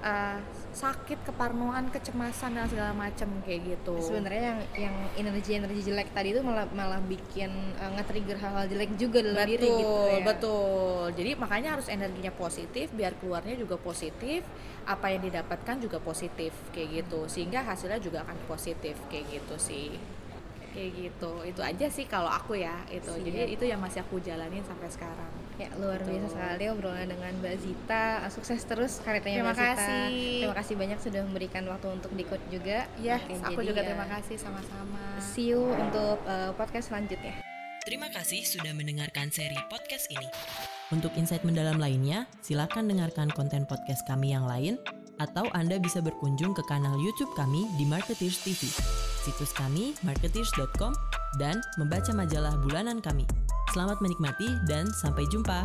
eh, 0.02 0.38
sakit, 0.72 1.28
keparnoan, 1.28 1.92
kecemasan 1.92 2.56
dan 2.56 2.64
segala 2.64 2.96
macam 2.96 3.28
kayak 3.44 3.76
gitu. 3.76 4.00
sebenarnya 4.00 4.42
yang 4.56 4.60
yang 4.88 4.96
energi 5.20 5.60
energi 5.60 5.92
jelek 5.92 6.08
tadi 6.16 6.32
itu 6.32 6.40
malah 6.40 6.64
malah 6.72 6.98
bikin 7.04 7.52
uh, 7.76 7.92
nge-trigger 8.00 8.40
hal-hal 8.40 8.64
jelek 8.72 8.90
juga 8.96 9.20
dalam 9.20 9.44
diri 9.44 9.68
betul 9.68 9.78
gitu 9.78 10.00
ya. 10.00 10.24
betul. 10.24 11.02
Jadi 11.12 11.30
makanya 11.36 11.68
harus 11.76 11.86
energinya 11.92 12.32
positif 12.32 12.88
biar 12.96 13.12
keluarnya 13.20 13.54
juga 13.60 13.76
positif 13.76 14.42
apa 14.88 15.12
yang 15.12 15.22
didapatkan 15.28 15.76
juga 15.78 16.00
positif 16.00 16.56
kayak 16.72 17.04
gitu. 17.04 17.28
Sehingga 17.28 17.60
hasilnya 17.62 18.00
juga 18.00 18.24
akan 18.24 18.38
positif 18.48 18.96
kayak 19.12 19.28
gitu 19.28 19.54
sih 19.60 19.92
kayak 20.72 20.90
gitu 20.96 21.32
itu 21.44 21.60
aja 21.60 21.86
sih 21.92 22.08
kalau 22.08 22.26
aku 22.26 22.56
ya 22.56 22.72
itu 22.88 23.12
jadi 23.22 23.46
Siap. 23.46 23.54
itu 23.54 23.64
yang 23.68 23.80
masih 23.80 24.00
aku 24.00 24.18
jalanin 24.18 24.64
sampai 24.64 24.88
sekarang 24.88 25.32
Ya 25.60 25.68
luar 25.76 26.00
Betul. 26.00 26.16
biasa 26.16 26.28
sekali 26.32 26.64
obrolan 26.72 27.06
dengan 27.12 27.32
Mbak 27.38 27.56
Zita. 27.60 28.24
Sukses 28.32 28.64
terus 28.64 29.04
karirnya 29.04 29.44
Terima 29.44 29.52
Mbak 29.52 29.60
Zita. 29.60 29.68
kasih. 29.76 30.08
Terima 30.42 30.56
kasih 30.56 30.74
banyak 30.80 30.98
sudah 30.98 31.20
memberikan 31.28 31.62
waktu 31.68 31.88
untuk 31.92 32.12
dikut 32.16 32.40
juga. 32.48 32.88
ya 32.98 33.20
Oke, 33.20 33.36
aku 33.36 33.60
jadi 33.60 33.68
juga 33.68 33.80
ya, 33.84 33.88
terima 33.92 34.06
kasih 34.08 34.36
sama-sama 34.40 35.00
See 35.20 35.52
you 35.52 35.60
untuk 35.76 36.18
uh, 36.24 36.56
podcast 36.56 36.88
selanjutnya. 36.88 37.36
Terima 37.84 38.08
kasih 38.08 38.40
sudah 38.48 38.72
mendengarkan 38.72 39.28
seri 39.28 39.58
podcast 39.68 40.08
ini. 40.08 40.24
Untuk 40.88 41.12
insight 41.20 41.44
mendalam 41.44 41.76
lainnya, 41.76 42.24
silakan 42.40 42.88
dengarkan 42.88 43.28
konten 43.28 43.68
podcast 43.68 44.06
kami 44.08 44.32
yang 44.32 44.48
lain, 44.48 44.80
atau 45.20 45.44
Anda 45.52 45.76
bisa 45.76 46.00
berkunjung 46.00 46.56
ke 46.56 46.64
kanal 46.64 46.96
YouTube 46.96 47.34
kami 47.36 47.68
di 47.76 47.84
Marketeers 47.84 48.40
TV, 48.40 48.60
situs 49.22 49.54
kami 49.54 49.94
marketeers.com, 50.02 50.92
dan 51.38 51.62
membaca 51.78 52.10
majalah 52.10 52.58
bulanan 52.60 52.98
kami. 52.98 53.24
Selamat 53.70 54.02
menikmati 54.02 54.50
dan 54.66 54.90
sampai 54.90 55.24
jumpa. 55.30 55.62